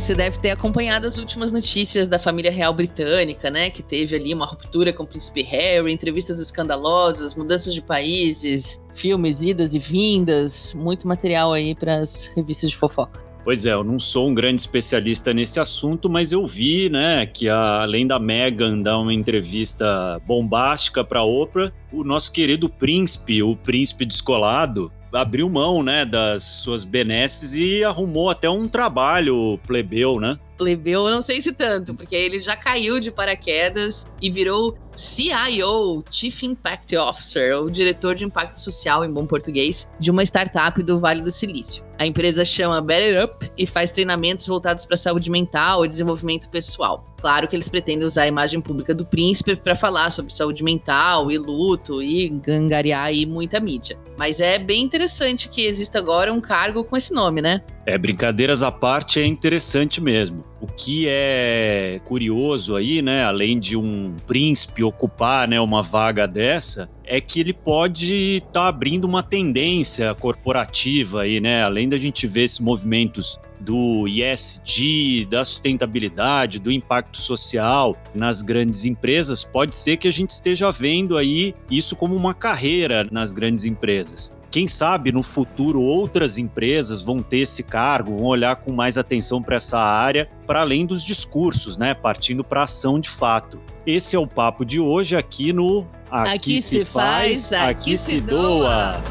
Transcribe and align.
você 0.00 0.14
deve 0.14 0.38
ter 0.38 0.50
acompanhado 0.50 1.06
as 1.06 1.18
últimas 1.18 1.52
notícias 1.52 2.08
da 2.08 2.18
família 2.18 2.50
real 2.50 2.72
britânica, 2.72 3.50
né? 3.50 3.68
Que 3.68 3.82
teve 3.82 4.16
ali 4.16 4.32
uma 4.32 4.46
ruptura 4.46 4.92
com 4.94 5.02
o 5.02 5.06
príncipe 5.06 5.42
Harry, 5.42 5.92
entrevistas 5.92 6.40
escandalosas, 6.40 7.34
mudanças 7.34 7.74
de 7.74 7.82
países, 7.82 8.80
filmes, 8.94 9.42
idas 9.42 9.74
e 9.74 9.78
vindas, 9.78 10.74
muito 10.74 11.06
material 11.06 11.52
aí 11.52 11.74
para 11.74 11.96
as 11.96 12.32
revistas 12.34 12.70
de 12.70 12.76
fofoca. 12.78 13.20
Pois 13.44 13.64
é, 13.64 13.72
eu 13.72 13.84
não 13.84 13.98
sou 13.98 14.28
um 14.28 14.34
grande 14.34 14.60
especialista 14.60 15.32
nesse 15.32 15.60
assunto, 15.60 16.08
mas 16.08 16.32
eu 16.32 16.46
vi, 16.46 16.90
né, 16.90 17.26
que 17.26 17.48
a, 17.48 17.82
além 17.82 18.06
da 18.06 18.18
Meghan 18.18 18.80
dar 18.82 18.98
uma 18.98 19.14
entrevista 19.14 20.20
bombástica 20.26 21.02
para 21.02 21.22
Oprah, 21.22 21.72
o 21.92 22.04
nosso 22.04 22.32
querido 22.32 22.68
príncipe, 22.68 23.42
o 23.42 23.56
príncipe 23.56 24.04
descolado, 24.04 24.92
abriu 25.12 25.48
mão, 25.48 25.82
né, 25.82 26.04
das 26.04 26.42
suas 26.42 26.84
benesses 26.84 27.54
e 27.54 27.82
arrumou 27.84 28.30
até 28.30 28.48
um 28.48 28.68
trabalho 28.68 29.58
plebeu, 29.66 30.20
né? 30.20 30.38
Plebeu, 30.56 31.10
não 31.10 31.22
sei 31.22 31.40
se 31.40 31.52
tanto, 31.52 31.94
porque 31.94 32.14
ele 32.14 32.40
já 32.40 32.54
caiu 32.54 33.00
de 33.00 33.10
paraquedas 33.10 34.06
e 34.20 34.30
virou 34.30 34.76
CIO, 34.94 36.04
Chief 36.10 36.42
Impact 36.42 36.96
Officer, 36.96 37.56
ou 37.56 37.70
diretor 37.70 38.14
de 38.14 38.24
impacto 38.24 38.60
social 38.60 39.04
em 39.04 39.10
bom 39.10 39.26
português, 39.26 39.88
de 39.98 40.10
uma 40.10 40.22
startup 40.22 40.82
do 40.82 41.00
Vale 41.00 41.22
do 41.22 41.32
Silício. 41.32 41.82
A 42.00 42.06
empresa 42.06 42.46
chama 42.46 42.80
Better 42.80 43.22
Up 43.22 43.52
e 43.58 43.66
faz 43.66 43.90
treinamentos 43.90 44.46
voltados 44.46 44.86
para 44.86 44.96
saúde 44.96 45.30
mental 45.30 45.84
e 45.84 45.88
desenvolvimento 45.88 46.48
pessoal. 46.48 47.04
Claro 47.20 47.46
que 47.46 47.54
eles 47.54 47.68
pretendem 47.68 48.06
usar 48.06 48.22
a 48.22 48.26
imagem 48.26 48.58
pública 48.58 48.94
do 48.94 49.04
príncipe 49.04 49.54
para 49.54 49.76
falar 49.76 50.08
sobre 50.08 50.32
saúde 50.32 50.64
mental 50.64 51.30
e 51.30 51.36
luto 51.36 52.02
e 52.02 52.30
gangariar 52.30 53.04
aí 53.04 53.26
muita 53.26 53.60
mídia. 53.60 53.98
Mas 54.16 54.40
é 54.40 54.58
bem 54.58 54.82
interessante 54.82 55.46
que 55.50 55.60
exista 55.66 55.98
agora 55.98 56.32
um 56.32 56.40
cargo 56.40 56.82
com 56.84 56.96
esse 56.96 57.12
nome, 57.12 57.42
né? 57.42 57.60
É, 57.84 57.98
brincadeiras 57.98 58.62
à 58.62 58.72
parte 58.72 59.20
é 59.20 59.26
interessante 59.26 60.00
mesmo. 60.00 60.42
O 60.58 60.66
que 60.66 61.06
é 61.06 62.00
curioso 62.06 62.76
aí, 62.76 63.02
né, 63.02 63.24
além 63.24 63.60
de 63.60 63.76
um 63.76 64.16
príncipe 64.26 64.82
ocupar, 64.82 65.46
né, 65.48 65.60
uma 65.60 65.82
vaga 65.82 66.26
dessa, 66.26 66.88
é 67.10 67.20
que 67.20 67.40
ele 67.40 67.52
pode 67.52 68.36
estar 68.36 68.52
tá 68.52 68.68
abrindo 68.68 69.04
uma 69.04 69.20
tendência 69.20 70.14
corporativa 70.14 71.22
aí, 71.22 71.40
né? 71.40 71.64
Além 71.64 71.88
da 71.88 71.98
gente 71.98 72.24
ver 72.24 72.44
esses 72.44 72.60
movimentos 72.60 73.36
do 73.58 74.06
ESG, 74.06 75.26
da 75.28 75.44
sustentabilidade, 75.44 76.60
do 76.60 76.70
impacto 76.70 77.18
social 77.18 77.96
nas 78.14 78.42
grandes 78.42 78.86
empresas, 78.86 79.42
pode 79.42 79.74
ser 79.74 79.96
que 79.96 80.06
a 80.06 80.12
gente 80.12 80.30
esteja 80.30 80.70
vendo 80.70 81.18
aí 81.18 81.52
isso 81.68 81.96
como 81.96 82.14
uma 82.14 82.32
carreira 82.32 83.04
nas 83.10 83.32
grandes 83.32 83.64
empresas. 83.64 84.32
Quem 84.50 84.66
sabe 84.66 85.12
no 85.12 85.22
futuro 85.22 85.80
outras 85.80 86.36
empresas 86.36 87.00
vão 87.00 87.22
ter 87.22 87.38
esse 87.38 87.62
cargo, 87.62 88.16
vão 88.16 88.24
olhar 88.24 88.56
com 88.56 88.72
mais 88.72 88.98
atenção 88.98 89.40
para 89.40 89.56
essa 89.56 89.78
área, 89.78 90.28
para 90.46 90.60
além 90.60 90.84
dos 90.84 91.04
discursos, 91.04 91.76
né? 91.76 91.94
Partindo 91.94 92.42
para 92.42 92.64
ação 92.64 92.98
de 92.98 93.08
fato. 93.08 93.60
Esse 93.86 94.16
é 94.16 94.18
o 94.18 94.26
papo 94.26 94.64
de 94.64 94.80
hoje 94.80 95.16
aqui 95.16 95.52
no 95.52 95.86
Aqui, 96.10 96.30
aqui 96.30 96.62
se 96.62 96.84
faz, 96.84 97.52
aqui, 97.52 97.70
aqui 97.70 97.96
se 97.96 98.20
doa. 98.20 98.40
doa. 98.40 99.04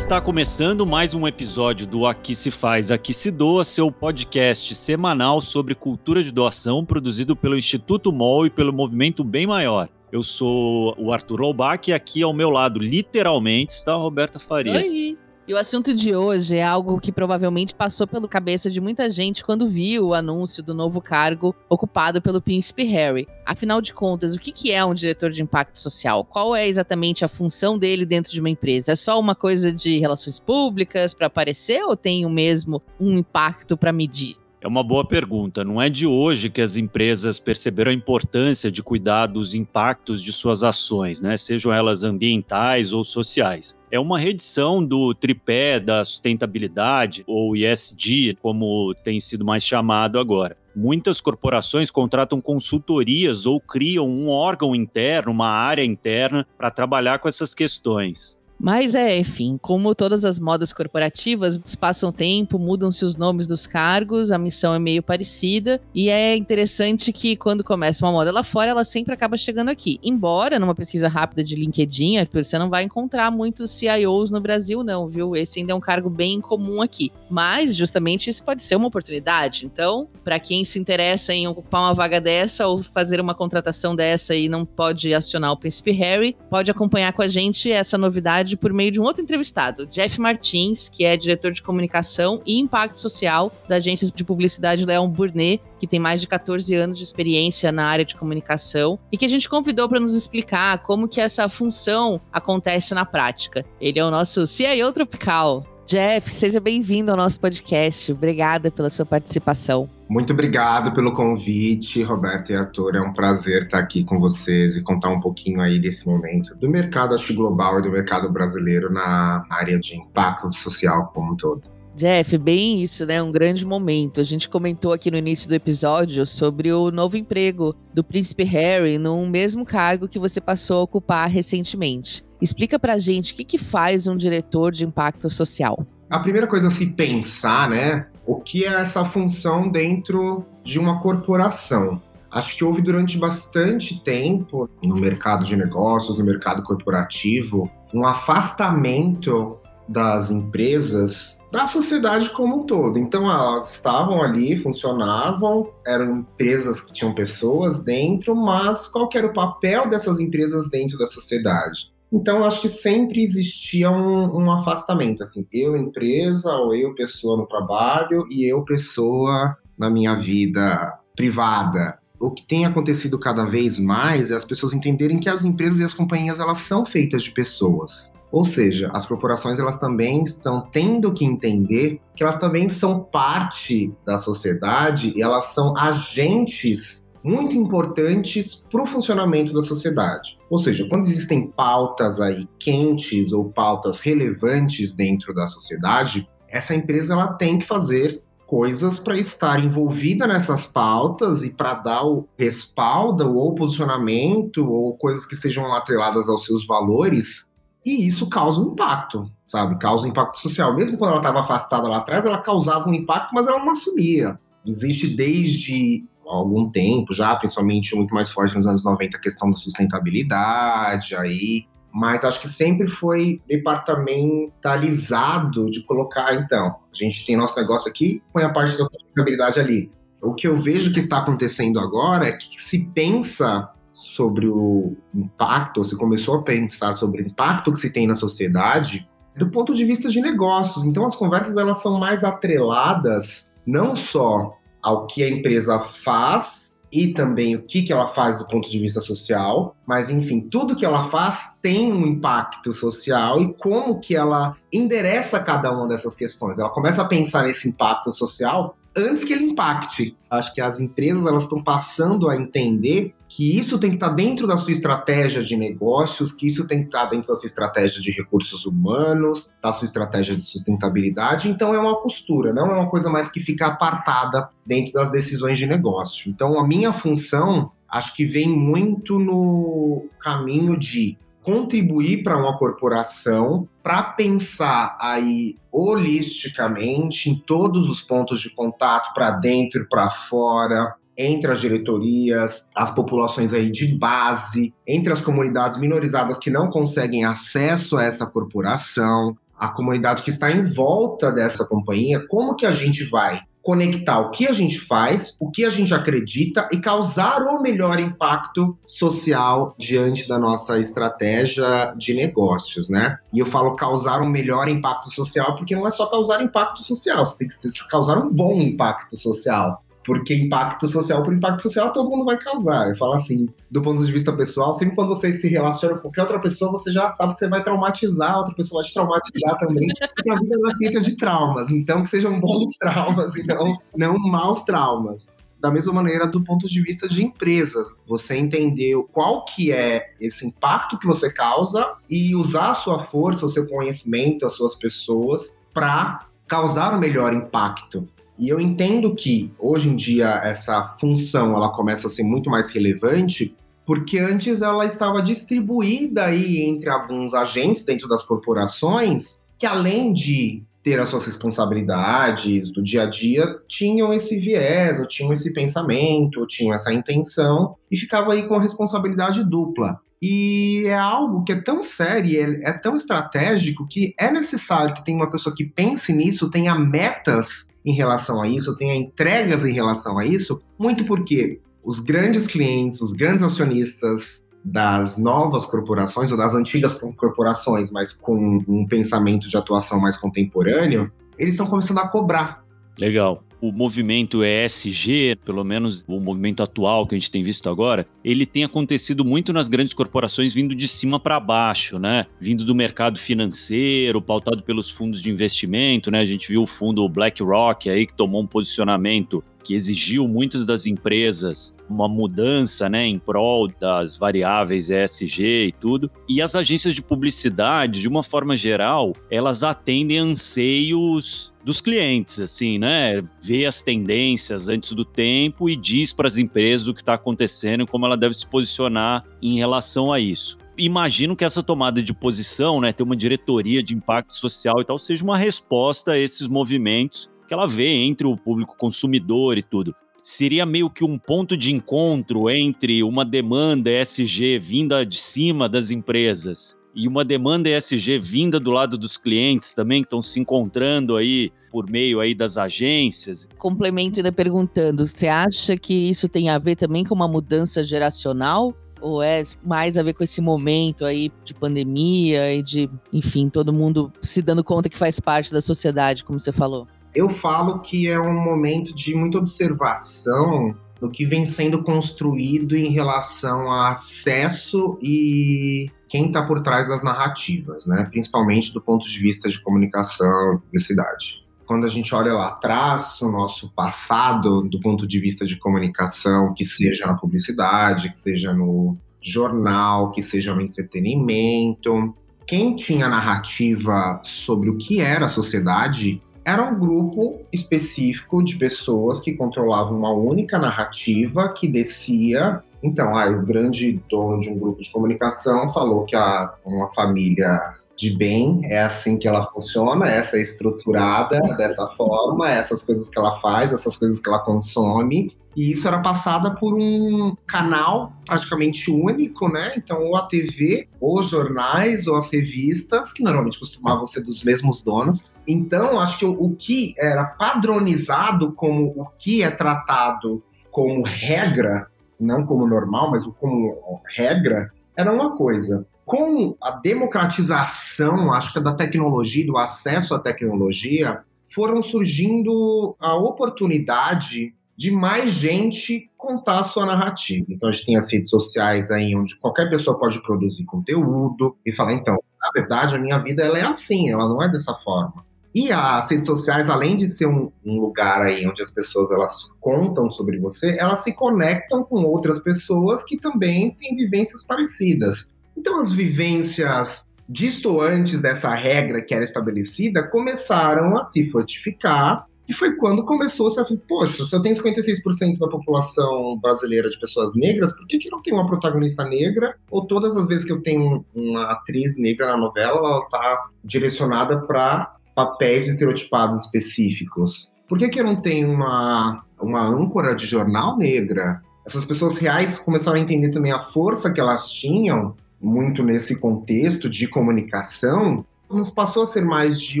Está 0.00 0.18
começando 0.18 0.86
mais 0.86 1.14
um 1.14 1.28
episódio 1.28 1.86
do 1.86 2.06
Aqui 2.06 2.34
Se 2.34 2.50
Faz, 2.50 2.90
Aqui 2.90 3.12
Se 3.12 3.30
Doa, 3.30 3.64
seu 3.64 3.92
podcast 3.92 4.74
semanal 4.74 5.42
sobre 5.42 5.74
cultura 5.74 6.24
de 6.24 6.32
doação, 6.32 6.84
produzido 6.86 7.36
pelo 7.36 7.56
Instituto 7.56 8.10
MOL 8.10 8.46
e 8.46 8.50
pelo 8.50 8.72
Movimento 8.72 9.22
Bem 9.22 9.46
Maior. 9.46 9.90
Eu 10.10 10.22
sou 10.22 10.96
o 10.98 11.12
Arthur 11.12 11.42
Olbach 11.42 11.88
e 11.88 11.92
aqui 11.92 12.22
ao 12.22 12.32
meu 12.32 12.48
lado, 12.48 12.80
literalmente, 12.80 13.74
está 13.74 13.92
a 13.92 13.96
Roberta 13.96 14.40
Faria. 14.40 14.72
Oi! 14.72 15.18
E 15.48 15.54
o 15.54 15.56
assunto 15.56 15.92
de 15.92 16.14
hoje 16.14 16.56
é 16.56 16.64
algo 16.64 17.00
que 17.00 17.10
provavelmente 17.10 17.74
passou 17.74 18.06
pela 18.06 18.28
cabeça 18.28 18.70
de 18.70 18.80
muita 18.80 19.10
gente 19.10 19.44
quando 19.44 19.66
viu 19.66 20.08
o 20.08 20.14
anúncio 20.14 20.62
do 20.62 20.72
novo 20.72 21.00
cargo 21.00 21.56
ocupado 21.68 22.22
pelo 22.22 22.40
príncipe 22.40 22.84
Harry. 22.84 23.26
Afinal 23.44 23.80
de 23.80 23.92
contas, 23.92 24.34
o 24.34 24.38
que 24.38 24.70
é 24.70 24.84
um 24.84 24.94
diretor 24.94 25.30
de 25.30 25.42
impacto 25.42 25.80
social? 25.80 26.24
Qual 26.24 26.54
é 26.54 26.68
exatamente 26.68 27.24
a 27.24 27.28
função 27.28 27.76
dele 27.78 28.06
dentro 28.06 28.32
de 28.32 28.38
uma 28.38 28.50
empresa? 28.50 28.92
É 28.92 28.96
só 28.96 29.18
uma 29.18 29.34
coisa 29.34 29.72
de 29.72 29.98
relações 29.98 30.38
públicas 30.38 31.14
para 31.14 31.26
aparecer 31.26 31.82
ou 31.82 31.96
tem 31.96 32.24
o 32.24 32.30
mesmo 32.30 32.80
um 33.00 33.18
impacto 33.18 33.76
para 33.76 33.92
medir? 33.92 34.39
É 34.62 34.68
uma 34.68 34.82
boa 34.82 35.06
pergunta. 35.06 35.64
Não 35.64 35.80
é 35.80 35.88
de 35.88 36.06
hoje 36.06 36.50
que 36.50 36.60
as 36.60 36.76
empresas 36.76 37.38
perceberam 37.38 37.90
a 37.90 37.94
importância 37.94 38.70
de 38.70 38.82
cuidar 38.82 39.26
dos 39.26 39.54
impactos 39.54 40.22
de 40.22 40.32
suas 40.34 40.62
ações, 40.62 41.22
né? 41.22 41.38
sejam 41.38 41.72
elas 41.72 42.04
ambientais 42.04 42.92
ou 42.92 43.02
sociais. 43.02 43.78
É 43.90 43.98
uma 43.98 44.18
reedição 44.18 44.84
do 44.84 45.14
tripé 45.14 45.80
da 45.80 46.04
sustentabilidade, 46.04 47.24
ou 47.26 47.56
ESG, 47.56 48.36
como 48.42 48.94
tem 49.02 49.18
sido 49.18 49.46
mais 49.46 49.64
chamado 49.64 50.18
agora. 50.18 50.58
Muitas 50.76 51.20
corporações 51.20 51.90
contratam 51.90 52.40
consultorias 52.40 53.46
ou 53.46 53.60
criam 53.60 54.08
um 54.08 54.28
órgão 54.28 54.74
interno, 54.74 55.32
uma 55.32 55.48
área 55.48 55.84
interna, 55.84 56.46
para 56.56 56.70
trabalhar 56.70 57.18
com 57.18 57.28
essas 57.28 57.54
questões. 57.54 58.38
Mas 58.62 58.94
é, 58.94 59.18
enfim, 59.18 59.58
como 59.60 59.94
todas 59.94 60.22
as 60.22 60.38
modas 60.38 60.70
corporativas, 60.70 61.58
passam 61.80 62.12
tempo, 62.12 62.58
mudam-se 62.58 63.06
os 63.06 63.16
nomes 63.16 63.46
dos 63.46 63.66
cargos, 63.66 64.30
a 64.30 64.36
missão 64.36 64.74
é 64.74 64.78
meio 64.78 65.02
parecida, 65.02 65.80
e 65.94 66.10
é 66.10 66.36
interessante 66.36 67.10
que 67.10 67.36
quando 67.36 67.64
começa 67.64 68.04
uma 68.04 68.12
moda 68.12 68.30
lá 68.30 68.42
fora, 68.42 68.70
ela 68.70 68.84
sempre 68.84 69.14
acaba 69.14 69.38
chegando 69.38 69.70
aqui. 69.70 69.98
Embora, 70.02 70.58
numa 70.58 70.74
pesquisa 70.74 71.08
rápida 71.08 71.42
de 71.42 71.56
LinkedIn, 71.56 72.18
Arthur, 72.18 72.44
você 72.44 72.58
não 72.58 72.68
vai 72.68 72.84
encontrar 72.84 73.30
muitos 73.30 73.70
CIOs 73.70 74.30
no 74.30 74.40
Brasil, 74.40 74.84
não, 74.84 75.08
viu? 75.08 75.34
Esse 75.34 75.60
ainda 75.60 75.72
é 75.72 75.74
um 75.74 75.80
cargo 75.80 76.10
bem 76.10 76.38
comum 76.38 76.82
aqui. 76.82 77.10
Mas, 77.30 77.74
justamente, 77.74 78.28
isso 78.28 78.44
pode 78.44 78.62
ser 78.62 78.76
uma 78.76 78.88
oportunidade. 78.88 79.64
Então, 79.64 80.06
para 80.22 80.38
quem 80.38 80.66
se 80.66 80.78
interessa 80.78 81.32
em 81.32 81.48
ocupar 81.48 81.80
uma 81.80 81.94
vaga 81.94 82.20
dessa 82.20 82.66
ou 82.66 82.82
fazer 82.82 83.20
uma 83.20 83.34
contratação 83.34 83.96
dessa 83.96 84.34
e 84.34 84.50
não 84.50 84.66
pode 84.66 85.14
acionar 85.14 85.52
o 85.52 85.56
Príncipe 85.56 85.92
Harry, 85.92 86.36
pode 86.50 86.70
acompanhar 86.70 87.14
com 87.14 87.22
a 87.22 87.28
gente 87.28 87.72
essa 87.72 87.96
novidade 87.96 88.49
por 88.56 88.72
meio 88.72 88.92
de 88.92 89.00
um 89.00 89.04
outro 89.04 89.22
entrevistado, 89.22 89.86
Jeff 89.86 90.20
Martins, 90.20 90.88
que 90.88 91.04
é 91.04 91.16
diretor 91.16 91.52
de 91.52 91.62
comunicação 91.62 92.40
e 92.46 92.58
impacto 92.58 93.00
social 93.00 93.52
da 93.68 93.76
agência 93.76 94.10
de 94.10 94.24
publicidade 94.24 94.84
Leon 94.84 95.08
Burnet, 95.08 95.62
que 95.78 95.86
tem 95.86 95.98
mais 95.98 96.20
de 96.20 96.26
14 96.26 96.74
anos 96.74 96.98
de 96.98 97.04
experiência 97.04 97.72
na 97.72 97.86
área 97.86 98.04
de 98.04 98.14
comunicação 98.14 98.98
e 99.10 99.16
que 99.16 99.24
a 99.24 99.28
gente 99.28 99.48
convidou 99.48 99.88
para 99.88 100.00
nos 100.00 100.14
explicar 100.14 100.82
como 100.82 101.08
que 101.08 101.20
essa 101.20 101.48
função 101.48 102.20
acontece 102.32 102.94
na 102.94 103.04
prática. 103.04 103.64
Ele 103.80 103.98
é 103.98 104.04
o 104.04 104.10
nosso 104.10 104.46
CIO 104.46 104.92
Tropical. 104.92 105.69
Jeff, 105.90 106.30
seja 106.30 106.60
bem-vindo 106.60 107.10
ao 107.10 107.16
nosso 107.16 107.40
podcast. 107.40 108.12
Obrigada 108.12 108.70
pela 108.70 108.88
sua 108.88 109.04
participação. 109.04 109.90
Muito 110.08 110.32
obrigado 110.32 110.92
pelo 110.94 111.12
convite, 111.12 112.00
Roberto 112.04 112.50
e 112.50 112.54
Arthur. 112.54 112.94
É 112.94 113.00
um 113.00 113.12
prazer 113.12 113.64
estar 113.64 113.80
aqui 113.80 114.04
com 114.04 114.20
vocês 114.20 114.76
e 114.76 114.84
contar 114.84 115.08
um 115.08 115.18
pouquinho 115.18 115.60
aí 115.60 115.80
desse 115.80 116.06
momento 116.06 116.54
do 116.54 116.70
mercado 116.70 117.12
acho 117.12 117.34
global 117.34 117.80
e 117.80 117.82
do 117.82 117.90
mercado 117.90 118.30
brasileiro 118.30 118.88
na 118.88 119.44
área 119.50 119.80
de 119.80 119.96
impacto 119.96 120.52
social 120.52 121.10
como 121.12 121.32
um 121.32 121.36
todo. 121.36 121.62
Jeff, 121.96 122.38
bem 122.38 122.80
isso, 122.80 123.04
né? 123.04 123.20
Um 123.20 123.32
grande 123.32 123.66
momento. 123.66 124.20
A 124.20 124.24
gente 124.24 124.48
comentou 124.48 124.92
aqui 124.92 125.10
no 125.10 125.18
início 125.18 125.48
do 125.48 125.56
episódio 125.56 126.24
sobre 126.24 126.72
o 126.72 126.92
novo 126.92 127.16
emprego 127.16 127.74
do 127.92 128.04
príncipe 128.04 128.44
Harry 128.44 128.96
no 128.96 129.26
mesmo 129.26 129.64
cargo 129.64 130.06
que 130.06 130.20
você 130.20 130.40
passou 130.40 130.78
a 130.78 130.82
ocupar 130.82 131.28
recentemente. 131.28 132.29
Explica 132.40 132.78
pra 132.78 132.98
gente 132.98 133.32
o 133.32 133.36
que, 133.36 133.44
que 133.44 133.58
faz 133.58 134.06
um 134.06 134.16
diretor 134.16 134.72
de 134.72 134.84
impacto 134.84 135.28
social. 135.28 135.86
A 136.08 136.18
primeira 136.18 136.46
coisa 136.46 136.68
a 136.68 136.70
se 136.70 136.92
pensar, 136.92 137.68
né? 137.68 138.06
O 138.26 138.40
que 138.40 138.64
é 138.64 138.68
essa 138.80 139.04
função 139.04 139.68
dentro 139.68 140.44
de 140.64 140.78
uma 140.78 141.00
corporação? 141.00 142.00
Acho 142.30 142.56
que 142.56 142.64
houve 142.64 142.80
durante 142.80 143.18
bastante 143.18 144.02
tempo 144.02 144.68
no 144.82 144.96
mercado 144.96 145.44
de 145.44 145.56
negócios, 145.56 146.16
no 146.16 146.24
mercado 146.24 146.62
corporativo, 146.62 147.70
um 147.92 148.06
afastamento 148.06 149.58
das 149.88 150.30
empresas 150.30 151.40
da 151.50 151.66
sociedade 151.66 152.30
como 152.30 152.60
um 152.60 152.66
todo. 152.66 152.96
Então 152.96 153.24
elas 153.24 153.74
estavam 153.74 154.22
ali, 154.22 154.56
funcionavam, 154.56 155.68
eram 155.84 156.18
empresas 156.18 156.80
que 156.80 156.92
tinham 156.92 157.12
pessoas 157.12 157.82
dentro, 157.82 158.36
mas 158.36 158.86
qual 158.86 159.08
era 159.12 159.26
o 159.26 159.32
papel 159.32 159.88
dessas 159.88 160.20
empresas 160.20 160.70
dentro 160.70 160.96
da 160.96 161.08
sociedade? 161.08 161.90
Então, 162.12 162.44
acho 162.44 162.60
que 162.60 162.68
sempre 162.68 163.22
existia 163.22 163.90
um, 163.90 164.42
um, 164.42 164.50
afastamento, 164.50 165.22
assim, 165.22 165.46
eu 165.52 165.76
empresa, 165.76 166.52
ou 166.52 166.74
eu 166.74 166.94
pessoa 166.94 167.36
no 167.36 167.46
trabalho, 167.46 168.26
e 168.30 168.50
eu 168.50 168.64
pessoa 168.64 169.56
na 169.78 169.88
minha 169.88 170.14
vida 170.16 170.98
privada. 171.14 171.98
O 172.18 172.30
que 172.30 172.46
tem 172.46 172.66
acontecido 172.66 173.18
cada 173.18 173.44
vez 173.44 173.78
mais 173.78 174.30
é 174.30 174.34
as 174.34 174.44
pessoas 174.44 174.74
entenderem 174.74 175.18
que 175.18 175.28
as 175.28 175.44
empresas 175.44 175.78
e 175.78 175.84
as 175.84 175.94
companhias, 175.94 176.40
elas 176.40 176.58
são 176.58 176.84
feitas 176.84 177.22
de 177.22 177.30
pessoas. 177.30 178.12
Ou 178.32 178.44
seja, 178.44 178.88
as 178.92 179.06
corporações 179.06 179.58
elas 179.58 179.78
também 179.78 180.22
estão 180.22 180.60
tendo 180.72 181.12
que 181.12 181.24
entender 181.24 182.00
que 182.14 182.22
elas 182.22 182.38
também 182.38 182.68
são 182.68 183.00
parte 183.00 183.92
da 184.04 184.18
sociedade 184.18 185.12
e 185.16 185.22
elas 185.22 185.46
são 185.46 185.76
agentes 185.76 187.08
muito 187.22 187.56
importantes 187.56 188.66
para 188.70 188.82
o 188.82 188.86
funcionamento 188.86 189.52
da 189.52 189.62
sociedade. 189.62 190.38
Ou 190.48 190.58
seja, 190.58 190.86
quando 190.88 191.02
existem 191.02 191.46
pautas 191.46 192.20
aí 192.20 192.48
quentes 192.58 193.32
ou 193.32 193.50
pautas 193.50 194.00
relevantes 194.00 194.94
dentro 194.94 195.34
da 195.34 195.46
sociedade, 195.46 196.28
essa 196.48 196.74
empresa 196.74 197.12
ela 197.12 197.34
tem 197.34 197.58
que 197.58 197.66
fazer 197.66 198.22
coisas 198.50 198.98
para 198.98 199.16
estar 199.16 199.64
envolvida 199.64 200.26
nessas 200.26 200.66
pautas 200.66 201.42
e 201.44 201.50
para 201.50 201.74
dar 201.74 202.04
o 202.04 202.26
respaldo 202.36 203.32
ou 203.36 203.54
posicionamento 203.54 204.68
ou 204.68 204.96
coisas 204.96 205.24
que 205.24 205.34
estejam 205.34 205.72
atreladas 205.72 206.28
aos 206.28 206.44
seus 206.44 206.66
valores. 206.66 207.48
E 207.86 208.08
isso 208.08 208.28
causa 208.28 208.60
um 208.60 208.72
impacto, 208.72 209.30
sabe? 209.44 209.78
Causa 209.78 210.04
um 210.04 210.10
impacto 210.10 210.36
social. 210.36 210.74
Mesmo 210.74 210.98
quando 210.98 211.12
ela 211.12 211.20
estava 211.20 211.40
afastada 211.40 211.86
lá 211.86 211.98
atrás, 211.98 212.26
ela 212.26 212.42
causava 212.42 212.90
um 212.90 212.94
impacto, 212.94 213.32
mas 213.32 213.46
ela 213.46 213.60
não 213.60 213.70
assumia. 213.70 214.38
Existe 214.66 215.06
desde 215.08 216.04
algum 216.38 216.70
tempo 216.70 217.12
já, 217.12 217.34
principalmente 217.36 217.96
muito 217.96 218.14
mais 218.14 218.30
forte 218.30 218.54
nos 218.54 218.66
anos 218.66 218.84
90, 218.84 219.16
a 219.16 219.20
questão 219.20 219.50
da 219.50 219.56
sustentabilidade, 219.56 221.16
aí 221.16 221.66
mas 221.92 222.24
acho 222.24 222.40
que 222.40 222.46
sempre 222.46 222.86
foi 222.86 223.42
departamentalizado 223.48 225.68
de 225.70 225.84
colocar, 225.84 226.32
então, 226.34 226.68
a 226.68 226.94
gente 226.94 227.26
tem 227.26 227.36
nosso 227.36 227.58
negócio 227.58 227.90
aqui, 227.90 228.22
põe 228.32 228.44
a 228.44 228.52
parte 228.52 228.78
da 228.78 228.84
sustentabilidade 228.84 229.58
ali. 229.58 229.90
O 230.22 230.32
que 230.34 230.46
eu 230.46 230.56
vejo 230.56 230.92
que 230.92 231.00
está 231.00 231.18
acontecendo 231.18 231.80
agora 231.80 232.28
é 232.28 232.32
que 232.32 232.62
se 232.62 232.88
pensa 232.94 233.68
sobre 233.90 234.46
o 234.46 234.96
impacto, 235.14 235.82
se 235.82 235.96
começou 235.96 236.36
a 236.36 236.42
pensar 236.42 236.92
sobre 236.94 237.22
o 237.22 237.26
impacto 237.26 237.72
que 237.72 237.78
se 237.78 237.90
tem 237.92 238.06
na 238.06 238.14
sociedade 238.14 239.08
do 239.36 239.50
ponto 239.50 239.74
de 239.74 239.84
vista 239.84 240.08
de 240.08 240.20
negócios. 240.20 240.84
Então 240.84 241.04
as 241.04 241.16
conversas 241.16 241.56
elas 241.56 241.82
são 241.82 241.98
mais 241.98 242.22
atreladas 242.22 243.50
não 243.66 243.96
só 243.96 244.56
ao 244.82 245.06
que 245.06 245.22
a 245.22 245.28
empresa 245.28 245.78
faz 245.78 246.60
e 246.92 247.12
também 247.14 247.54
o 247.54 247.62
que, 247.62 247.82
que 247.82 247.92
ela 247.92 248.08
faz 248.08 248.36
do 248.36 248.46
ponto 248.46 248.68
de 248.68 248.78
vista 248.78 249.00
social, 249.00 249.76
mas 249.86 250.10
enfim, 250.10 250.40
tudo 250.40 250.74
que 250.74 250.84
ela 250.84 251.04
faz 251.04 251.54
tem 251.62 251.92
um 251.92 252.04
impacto 252.04 252.72
social 252.72 253.40
e 253.40 253.54
como 253.54 254.00
que 254.00 254.16
ela 254.16 254.56
endereça 254.72 255.38
cada 255.40 255.72
uma 255.72 255.86
dessas 255.86 256.16
questões. 256.16 256.58
Ela 256.58 256.70
começa 256.70 257.02
a 257.02 257.04
pensar 257.04 257.44
nesse 257.44 257.68
impacto 257.68 258.10
social 258.10 258.76
antes 258.96 259.24
que 259.24 259.32
ele 259.32 259.44
impacte. 259.44 260.16
Acho 260.30 260.54
que 260.54 260.60
as 260.60 260.80
empresas 260.80 261.24
elas 261.26 261.44
estão 261.44 261.62
passando 261.62 262.28
a 262.28 262.36
entender 262.36 263.14
que 263.28 263.56
isso 263.56 263.78
tem 263.78 263.90
que 263.90 263.96
estar 263.96 264.10
dentro 264.10 264.46
da 264.46 264.56
sua 264.56 264.72
estratégia 264.72 265.42
de 265.42 265.56
negócios, 265.56 266.32
que 266.32 266.46
isso 266.46 266.66
tem 266.66 266.80
que 266.80 266.86
estar 266.86 267.06
dentro 267.06 267.28
da 267.28 267.36
sua 267.36 267.46
estratégia 267.46 268.00
de 268.00 268.10
recursos 268.10 268.66
humanos, 268.66 269.50
da 269.62 269.72
sua 269.72 269.84
estratégia 269.84 270.36
de 270.36 270.44
sustentabilidade. 270.44 271.48
Então 271.48 271.72
é 271.72 271.78
uma 271.78 272.00
postura, 272.02 272.52
não 272.52 272.66
é 272.66 272.74
uma 272.74 272.90
coisa 272.90 273.08
mais 273.08 273.28
que 273.28 273.40
fica 273.40 273.66
apartada 273.66 274.48
dentro 274.66 274.92
das 274.92 275.10
decisões 275.12 275.58
de 275.58 275.66
negócio. 275.66 276.28
Então 276.28 276.58
a 276.58 276.66
minha 276.66 276.92
função 276.92 277.70
acho 277.88 278.14
que 278.14 278.24
vem 278.24 278.48
muito 278.48 279.18
no 279.18 280.06
caminho 280.20 280.78
de 280.78 281.16
contribuir 281.42 282.22
para 282.22 282.36
uma 282.36 282.58
corporação 282.58 283.68
para 283.82 284.02
pensar 284.02 284.96
aí 285.00 285.56
holisticamente 285.72 287.30
em 287.30 287.38
todos 287.38 287.88
os 287.88 288.02
pontos 288.02 288.40
de 288.40 288.50
contato 288.50 289.14
para 289.14 289.30
dentro 289.30 289.82
e 289.82 289.88
para 289.88 290.10
fora, 290.10 290.94
entre 291.16 291.50
as 291.50 291.60
diretorias, 291.60 292.66
as 292.74 292.94
populações 292.94 293.52
aí 293.52 293.70
de 293.70 293.94
base, 293.96 294.72
entre 294.86 295.12
as 295.12 295.20
comunidades 295.20 295.78
minorizadas 295.78 296.38
que 296.38 296.50
não 296.50 296.70
conseguem 296.70 297.24
acesso 297.24 297.96
a 297.98 298.04
essa 298.04 298.26
corporação, 298.26 299.36
a 299.58 299.68
comunidade 299.68 300.22
que 300.22 300.30
está 300.30 300.50
em 300.50 300.64
volta 300.64 301.30
dessa 301.30 301.66
companhia, 301.66 302.24
como 302.26 302.56
que 302.56 302.64
a 302.64 302.72
gente 302.72 303.04
vai 303.04 303.42
conectar 303.62 304.18
o 304.20 304.30
que 304.30 304.46
a 304.46 304.52
gente 304.52 304.78
faz, 304.78 305.36
o 305.40 305.50
que 305.50 305.64
a 305.64 305.70
gente 305.70 305.92
acredita 305.92 306.68
e 306.72 306.78
causar 306.78 307.42
o 307.42 307.60
melhor 307.60 307.98
impacto 307.98 308.76
social 308.86 309.74
diante 309.78 310.26
da 310.26 310.38
nossa 310.38 310.78
estratégia 310.78 311.94
de 311.96 312.14
negócios, 312.14 312.88
né? 312.88 313.18
E 313.32 313.38
eu 313.38 313.46
falo 313.46 313.76
causar 313.76 314.22
um 314.22 314.28
melhor 314.28 314.68
impacto 314.68 315.10
social 315.10 315.54
porque 315.54 315.76
não 315.76 315.86
é 315.86 315.90
só 315.90 316.06
causar 316.06 316.42
impacto 316.42 316.82
social, 316.84 317.24
você 317.24 317.38
tem 317.38 317.48
que 317.48 317.88
causar 317.88 318.18
um 318.18 318.32
bom 318.32 318.54
impacto 318.54 319.16
social. 319.16 319.82
Porque 320.10 320.34
impacto 320.34 320.88
social 320.88 321.22
por 321.22 321.32
impacto 321.32 321.62
social 321.62 321.92
todo 321.92 322.10
mundo 322.10 322.24
vai 322.24 322.36
causar. 322.36 322.88
Eu 322.88 322.96
falo 322.96 323.14
assim, 323.14 323.48
do 323.70 323.80
ponto 323.80 324.04
de 324.04 324.10
vista 324.10 324.32
pessoal, 324.32 324.74
sempre 324.74 324.96
quando 324.96 325.10
você 325.10 325.32
se 325.32 325.46
relaciona 325.46 325.94
com 325.94 326.02
qualquer 326.02 326.22
outra 326.22 326.40
pessoa, 326.40 326.72
você 326.72 326.90
já 326.90 327.08
sabe 327.08 327.34
que 327.34 327.38
você 327.38 327.46
vai 327.46 327.62
traumatizar, 327.62 328.38
outra 328.38 328.52
pessoa 328.52 328.82
vai 328.82 328.88
te 328.88 328.94
traumatizar 328.94 329.56
também. 329.56 329.86
Porque 330.16 330.30
a 330.34 330.34
vida 330.34 330.56
é 330.68 330.76
feita 330.78 331.00
de 331.00 331.16
traumas. 331.16 331.70
Então, 331.70 332.02
que 332.02 332.08
sejam 332.08 332.40
bons 332.40 332.70
traumas 332.80 333.36
e 333.36 333.46
não, 333.46 333.78
não 333.96 334.18
maus 334.18 334.64
traumas 334.64 335.32
da 335.60 335.70
mesma 335.70 335.92
maneira 335.92 336.26
do 336.26 336.42
ponto 336.42 336.66
de 336.66 336.82
vista 336.82 337.08
de 337.08 337.22
empresas. 337.22 337.94
Você 338.06 338.34
entender 338.36 338.96
qual 339.12 339.44
que 339.44 339.70
é 339.70 340.12
esse 340.20 340.44
impacto 340.44 340.98
que 340.98 341.06
você 341.06 341.32
causa 341.32 341.94
e 342.08 342.34
usar 342.34 342.70
a 342.70 342.74
sua 342.74 342.98
força, 342.98 343.46
o 343.46 343.48
seu 343.48 343.68
conhecimento, 343.68 344.44
as 344.44 344.54
suas 344.54 344.74
pessoas 344.74 345.54
para 345.72 346.26
causar 346.48 346.94
o 346.94 346.98
melhor 346.98 347.32
impacto. 347.32 348.08
E 348.40 348.48
eu 348.48 348.58
entendo 348.58 349.14
que 349.14 349.52
hoje 349.58 349.90
em 349.90 349.94
dia 349.94 350.40
essa 350.42 350.94
função 350.98 351.54
ela 351.54 351.68
começa 351.68 352.06
a 352.06 352.10
ser 352.10 352.22
muito 352.22 352.48
mais 352.48 352.70
relevante 352.70 353.54
porque 353.84 354.18
antes 354.18 354.62
ela 354.62 354.86
estava 354.86 355.20
distribuída 355.20 356.24
aí 356.24 356.62
entre 356.62 356.88
alguns 356.88 357.34
agentes 357.34 357.84
dentro 357.84 358.08
das 358.08 358.22
corporações 358.22 359.38
que 359.58 359.66
além 359.66 360.14
de 360.14 360.62
ter 360.82 360.98
as 360.98 361.10
suas 361.10 361.26
responsabilidades 361.26 362.72
do 362.72 362.82
dia 362.82 363.02
a 363.02 363.06
dia, 363.06 363.44
tinham 363.68 364.10
esse 364.14 364.38
viés, 364.38 364.98
ou 364.98 365.06
tinham 365.06 365.30
esse 365.30 365.52
pensamento, 365.52 366.40
ou 366.40 366.46
tinham 366.46 366.74
essa 366.74 366.90
intenção, 366.90 367.76
e 367.90 367.98
ficava 367.98 368.32
aí 368.32 368.48
com 368.48 368.54
a 368.54 368.62
responsabilidade 368.62 369.44
dupla. 369.44 370.00
E 370.22 370.84
é 370.86 370.94
algo 370.94 371.44
que 371.44 371.52
é 371.52 371.60
tão 371.60 371.82
sério, 371.82 372.40
é, 372.40 372.70
é 372.70 372.72
tão 372.72 372.94
estratégico, 372.94 373.86
que 373.86 374.14
é 374.18 374.30
necessário 374.30 374.94
que 374.94 375.04
tenha 375.04 375.18
uma 375.18 375.30
pessoa 375.30 375.54
que 375.54 375.64
pense 375.64 376.12
nisso, 376.14 376.50
tenha 376.50 376.74
metas 376.74 377.66
em 377.84 377.92
relação 377.92 378.42
a 378.42 378.48
isso, 378.48 378.76
tenha 378.76 378.94
entregas 378.94 379.64
em 379.64 379.72
relação 379.72 380.18
a 380.18 380.26
isso, 380.26 380.60
muito 380.78 381.04
porque 381.04 381.60
os 381.82 381.98
grandes 381.98 382.46
clientes, 382.46 383.00
os 383.00 383.12
grandes 383.12 383.42
acionistas 383.42 384.44
das 384.62 385.16
novas 385.16 385.64
corporações 385.64 386.30
ou 386.30 386.36
das 386.36 386.54
antigas 386.54 386.94
corporações, 387.16 387.90
mas 387.90 388.12
com 388.12 388.62
um 388.68 388.86
pensamento 388.86 389.48
de 389.48 389.56
atuação 389.56 389.98
mais 389.98 390.16
contemporâneo, 390.16 391.10
eles 391.38 391.54
estão 391.54 391.66
começando 391.66 391.98
a 391.98 392.08
cobrar. 392.08 392.62
Legal 392.98 393.42
o 393.60 393.72
movimento 393.72 394.42
ESG, 394.42 395.36
pelo 395.44 395.62
menos 395.64 396.04
o 396.06 396.18
movimento 396.20 396.62
atual 396.62 397.06
que 397.06 397.14
a 397.14 397.18
gente 397.18 397.30
tem 397.30 397.42
visto 397.42 397.68
agora, 397.68 398.06
ele 398.24 398.46
tem 398.46 398.64
acontecido 398.64 399.24
muito 399.24 399.52
nas 399.52 399.68
grandes 399.68 399.94
corporações 399.94 400.54
vindo 400.54 400.74
de 400.74 400.88
cima 400.88 401.20
para 401.20 401.38
baixo, 401.38 401.98
né? 401.98 402.26
Vindo 402.40 402.64
do 402.64 402.74
mercado 402.74 403.18
financeiro, 403.18 404.22
pautado 404.22 404.62
pelos 404.62 404.88
fundos 404.88 405.20
de 405.20 405.30
investimento, 405.30 406.10
né? 406.10 406.20
A 406.20 406.24
gente 406.24 406.48
viu 406.48 406.62
o 406.62 406.66
fundo 406.66 407.08
BlackRock 407.08 407.90
aí 407.90 408.06
que 408.06 408.14
tomou 408.14 408.42
um 408.42 408.46
posicionamento 408.46 409.44
que 409.62 409.74
exigiu 409.74 410.26
muitas 410.26 410.64
das 410.64 410.86
empresas 410.86 411.74
uma 411.88 412.08
mudança 412.08 412.88
né, 412.88 413.06
em 413.06 413.18
prol 413.18 413.68
das 413.80 414.16
variáveis 414.16 414.90
ESG 414.90 415.66
e 415.66 415.72
tudo. 415.72 416.10
E 416.28 416.40
as 416.40 416.54
agências 416.54 416.94
de 416.94 417.02
publicidade, 417.02 418.00
de 418.00 418.08
uma 418.08 418.22
forma 418.22 418.56
geral, 418.56 419.14
elas 419.30 419.62
atendem 419.62 420.18
anseios 420.18 421.52
dos 421.64 421.80
clientes, 421.80 422.40
assim, 422.40 422.78
né? 422.78 423.20
Vê 423.42 423.66
as 423.66 423.82
tendências 423.82 424.68
antes 424.68 424.92
do 424.92 425.04
tempo 425.04 425.68
e 425.68 425.76
diz 425.76 426.12
para 426.12 426.26
as 426.26 426.38
empresas 426.38 426.88
o 426.88 426.94
que 426.94 427.02
está 427.02 427.14
acontecendo 427.14 427.82
e 427.82 427.86
como 427.86 428.06
ela 428.06 428.16
deve 428.16 428.34
se 428.34 428.46
posicionar 428.46 429.24
em 429.42 429.58
relação 429.58 430.12
a 430.12 430.18
isso. 430.18 430.58
Imagino 430.78 431.36
que 431.36 431.44
essa 431.44 431.62
tomada 431.62 432.02
de 432.02 432.14
posição, 432.14 432.80
né, 432.80 432.92
ter 432.92 433.02
uma 433.02 433.16
diretoria 433.16 433.82
de 433.82 433.94
impacto 433.94 434.34
social 434.34 434.80
e 434.80 434.84
tal, 434.84 434.98
seja 434.98 435.22
uma 435.22 435.36
resposta 435.36 436.12
a 436.12 436.18
esses 436.18 436.46
movimentos 436.46 437.28
que 437.50 437.54
ela 437.54 437.66
vê 437.66 437.88
entre 437.88 438.28
o 438.28 438.36
público 438.36 438.76
consumidor 438.78 439.58
e 439.58 439.62
tudo. 439.64 439.92
Seria 440.22 440.64
meio 440.64 440.88
que 440.88 441.02
um 441.02 441.18
ponto 441.18 441.56
de 441.56 441.74
encontro 441.74 442.48
entre 442.48 443.02
uma 443.02 443.24
demanda 443.24 443.90
ESG 443.90 444.56
vinda 444.60 445.04
de 445.04 445.16
cima 445.16 445.68
das 445.68 445.90
empresas 445.90 446.78
e 446.94 447.08
uma 447.08 447.24
demanda 447.24 447.68
ESG 447.68 448.20
vinda 448.20 448.60
do 448.60 448.70
lado 448.70 448.96
dos 448.96 449.16
clientes 449.16 449.74
também, 449.74 450.02
que 450.02 450.06
estão 450.06 450.22
se 450.22 450.38
encontrando 450.38 451.16
aí 451.16 451.50
por 451.72 451.90
meio 451.90 452.20
aí 452.20 452.36
das 452.36 452.56
agências. 452.56 453.48
Complemento 453.58 454.20
ainda 454.20 454.30
perguntando, 454.30 455.04
você 455.04 455.26
acha 455.26 455.76
que 455.76 456.08
isso 456.08 456.28
tem 456.28 456.50
a 456.50 456.58
ver 456.58 456.76
também 456.76 457.02
com 457.02 457.16
uma 457.16 457.26
mudança 457.26 457.82
geracional? 457.82 458.72
Ou 459.00 459.20
é 459.20 459.42
mais 459.64 459.98
a 459.98 460.04
ver 460.04 460.14
com 460.14 460.22
esse 460.22 460.40
momento 460.40 461.04
aí 461.04 461.32
de 461.44 461.52
pandemia 461.52 462.54
e 462.54 462.62
de, 462.62 462.88
enfim, 463.12 463.48
todo 463.48 463.72
mundo 463.72 464.12
se 464.20 464.40
dando 464.40 464.62
conta 464.62 464.88
que 464.88 464.96
faz 464.96 465.18
parte 465.18 465.52
da 465.52 465.60
sociedade, 465.60 466.22
como 466.22 466.38
você 466.38 466.52
falou? 466.52 466.86
Eu 467.14 467.28
falo 467.28 467.80
que 467.80 468.08
é 468.08 468.18
um 468.18 468.32
momento 468.32 468.94
de 468.94 469.14
muita 469.14 469.38
observação 469.38 470.74
no 471.00 471.10
que 471.10 471.24
vem 471.24 471.46
sendo 471.46 471.82
construído 471.82 472.76
em 472.76 472.90
relação 472.90 473.70
a 473.70 473.90
acesso 473.90 474.98
e 475.02 475.90
quem 476.08 476.26
está 476.26 476.42
por 476.42 476.60
trás 476.60 476.88
das 476.88 477.02
narrativas, 477.02 477.86
né? 477.86 478.06
principalmente 478.10 478.72
do 478.72 478.80
ponto 478.80 479.08
de 479.08 479.18
vista 479.18 479.48
de 479.48 479.60
comunicação 479.62 480.54
e 480.54 480.58
publicidade. 480.58 481.40
quando 481.66 481.86
a 481.86 481.88
gente 481.88 482.14
olha 482.14 482.32
lá 482.32 482.48
atrás, 482.48 483.20
o 483.22 483.30
nosso 483.30 483.72
passado, 483.72 484.62
do 484.68 484.80
ponto 484.80 485.06
de 485.06 485.20
vista 485.20 485.46
de 485.46 485.56
comunicação, 485.56 486.52
que 486.52 486.64
seja 486.64 487.06
na 487.06 487.14
publicidade, 487.14 488.10
que 488.10 488.18
seja 488.18 488.52
no 488.52 488.98
jornal, 489.20 490.10
que 490.10 490.20
seja 490.20 490.54
no 490.54 490.60
entretenimento, 490.60 492.14
quem 492.46 492.74
tinha 492.74 493.08
narrativa 493.08 494.20
sobre 494.24 494.68
o 494.68 494.76
que 494.76 495.00
era 495.00 495.26
a 495.26 495.28
sociedade 495.28 496.20
era 496.44 496.64
um 496.64 496.78
grupo 496.78 497.42
específico 497.52 498.42
de 498.42 498.56
pessoas 498.56 499.20
que 499.20 499.32
controlavam 499.32 499.96
uma 499.98 500.12
única 500.12 500.58
narrativa 500.58 501.52
que 501.52 501.68
descia. 501.68 502.62
Então, 502.82 503.14
ah, 503.14 503.28
o 503.30 503.42
grande 503.42 504.02
dono 504.08 504.40
de 504.40 504.50
um 504.50 504.58
grupo 504.58 504.80
de 504.80 504.90
comunicação 504.90 505.68
falou 505.68 506.04
que 506.04 506.16
a, 506.16 506.54
uma 506.64 506.88
família 506.88 507.74
de 508.00 508.16
bem, 508.16 508.60
é 508.64 508.80
assim 508.80 509.18
que 509.18 509.28
ela 509.28 509.46
funciona, 509.52 510.08
essa 510.08 510.38
é 510.38 510.40
estruturada 510.40 511.38
dessa 511.58 511.86
forma, 511.88 512.50
essas 512.50 512.82
coisas 512.82 513.10
que 513.10 513.18
ela 513.18 513.38
faz, 513.40 513.74
essas 513.74 513.94
coisas 513.96 514.18
que 514.18 514.28
ela 514.28 514.38
consome. 514.38 515.36
E 515.56 515.72
isso 515.72 515.88
era 515.88 515.98
passada 515.98 516.54
por 516.54 516.74
um 516.74 517.34
canal 517.46 518.12
praticamente 518.24 518.90
único, 518.90 519.48
né? 519.48 519.72
Então, 519.76 520.00
ou 520.02 520.16
a 520.16 520.26
TV, 520.26 520.88
ou 521.00 521.18
os 521.18 521.30
jornais, 521.30 522.06
ou 522.06 522.16
as 522.16 522.30
revistas, 522.30 523.12
que 523.12 523.22
normalmente 523.22 523.58
costumavam 523.58 524.06
ser 524.06 524.22
dos 524.22 524.44
mesmos 524.44 524.84
donos. 524.84 525.30
Então, 525.46 525.98
acho 525.98 526.18
que 526.20 526.24
o, 526.24 526.50
que 526.56 526.94
era 526.98 527.24
padronizado 527.24 528.52
como 528.52 528.94
o 528.96 529.06
que 529.18 529.42
é 529.42 529.50
tratado 529.50 530.42
como 530.70 531.02
regra, 531.04 531.88
não 532.18 532.44
como 532.44 532.66
normal, 532.66 533.10
mas 533.10 533.26
como 533.26 534.00
regra, 534.16 534.72
era 534.96 535.12
uma 535.12 535.36
coisa 535.36 535.86
com 536.04 536.56
a 536.60 536.72
democratização, 536.72 538.32
acho 538.32 538.52
que 538.52 538.60
da 538.60 538.74
tecnologia, 538.74 539.46
do 539.46 539.56
acesso 539.56 540.14
à 540.14 540.18
tecnologia, 540.18 541.22
foram 541.48 541.80
surgindo 541.80 542.94
a 542.98 543.14
oportunidade 543.14 544.52
de 544.80 544.90
mais 544.90 545.32
gente 545.32 546.10
contar 546.16 546.60
a 546.60 546.64
sua 546.64 546.86
narrativa. 546.86 547.44
Então 547.50 547.68
a 547.68 547.72
gente 547.72 547.84
tem 547.84 547.96
as 547.98 548.10
redes 548.10 548.30
sociais 548.30 548.90
aí 548.90 549.14
onde 549.14 549.38
qualquer 549.38 549.68
pessoa 549.68 549.98
pode 549.98 550.22
produzir 550.22 550.64
conteúdo 550.64 551.54
e 551.66 551.70
falar, 551.70 551.92
então, 551.92 552.16
na 552.40 552.50
verdade 552.50 552.94
a 552.94 552.98
minha 552.98 553.18
vida 553.18 553.42
ela 553.42 553.58
é 553.58 553.62
assim, 553.62 554.08
ela 554.08 554.26
não 554.26 554.42
é 554.42 554.48
dessa 554.48 554.72
forma. 554.76 555.22
E 555.54 555.70
as 555.70 556.10
redes 556.10 556.24
sociais, 556.24 556.70
além 556.70 556.96
de 556.96 557.08
ser 557.08 557.26
um, 557.26 557.52
um, 557.62 557.78
lugar 557.78 558.22
aí 558.22 558.48
onde 558.48 558.62
as 558.62 558.72
pessoas 558.72 559.10
elas 559.10 559.52
contam 559.60 560.08
sobre 560.08 560.38
você, 560.38 560.78
elas 560.80 561.00
se 561.00 561.12
conectam 561.12 561.84
com 561.84 562.02
outras 562.04 562.38
pessoas 562.38 563.04
que 563.04 563.18
também 563.18 563.72
têm 563.72 563.94
vivências 563.94 564.46
parecidas. 564.46 565.30
Então, 565.54 565.78
as 565.78 565.92
vivências 565.92 567.10
distoantes 567.28 568.22
dessa 568.22 568.54
regra 568.54 569.02
que 569.02 569.14
era 569.14 569.24
estabelecida 569.24 570.08
começaram 570.08 570.96
a 570.96 571.02
se 571.02 571.30
fortificar. 571.30 572.29
E 572.50 572.52
foi 572.52 572.74
quando 572.74 573.04
começou-se 573.04 573.60
a 573.60 573.64
falar, 573.64 573.78
poxa, 573.88 574.24
se 574.24 574.34
eu 574.34 574.42
tenho 574.42 574.56
56% 574.56 575.38
da 575.38 575.46
população 575.46 576.36
brasileira 576.42 576.90
de 576.90 576.98
pessoas 576.98 577.30
negras, 577.36 577.76
por 577.76 577.86
que, 577.86 577.96
que 577.96 578.10
não 578.10 578.20
tem 578.20 578.34
uma 578.34 578.44
protagonista 578.44 579.04
negra? 579.04 579.54
Ou 579.70 579.86
todas 579.86 580.16
as 580.16 580.26
vezes 580.26 580.44
que 580.44 580.50
eu 580.50 580.60
tenho 580.60 581.04
uma 581.14 581.44
atriz 581.44 581.96
negra 581.96 582.26
na 582.26 582.36
novela, 582.36 582.76
ela 582.76 583.04
está 583.04 583.50
direcionada 583.62 584.44
para 584.48 584.96
papéis 585.14 585.68
estereotipados 585.68 586.44
específicos? 586.44 587.52
Por 587.68 587.78
que, 587.78 587.88
que 587.88 588.00
eu 588.00 588.04
não 588.04 588.16
tenho 588.16 588.50
uma, 588.50 589.24
uma 589.40 589.64
âncora 589.64 590.12
de 590.16 590.26
jornal 590.26 590.76
negra? 590.76 591.40
Essas 591.64 591.84
pessoas 591.84 592.18
reais 592.18 592.58
começaram 592.58 592.98
a 592.98 593.00
entender 593.00 593.30
também 593.30 593.52
a 593.52 593.62
força 593.62 594.12
que 594.12 594.20
elas 594.20 594.50
tinham 594.50 595.14
muito 595.40 595.84
nesse 595.84 596.18
contexto 596.18 596.90
de 596.90 597.06
comunicação, 597.06 598.24
nos 598.50 598.70
passou 598.70 599.02
a 599.02 599.06
ser 599.06 599.24
mais 599.24 599.60
de 599.60 599.80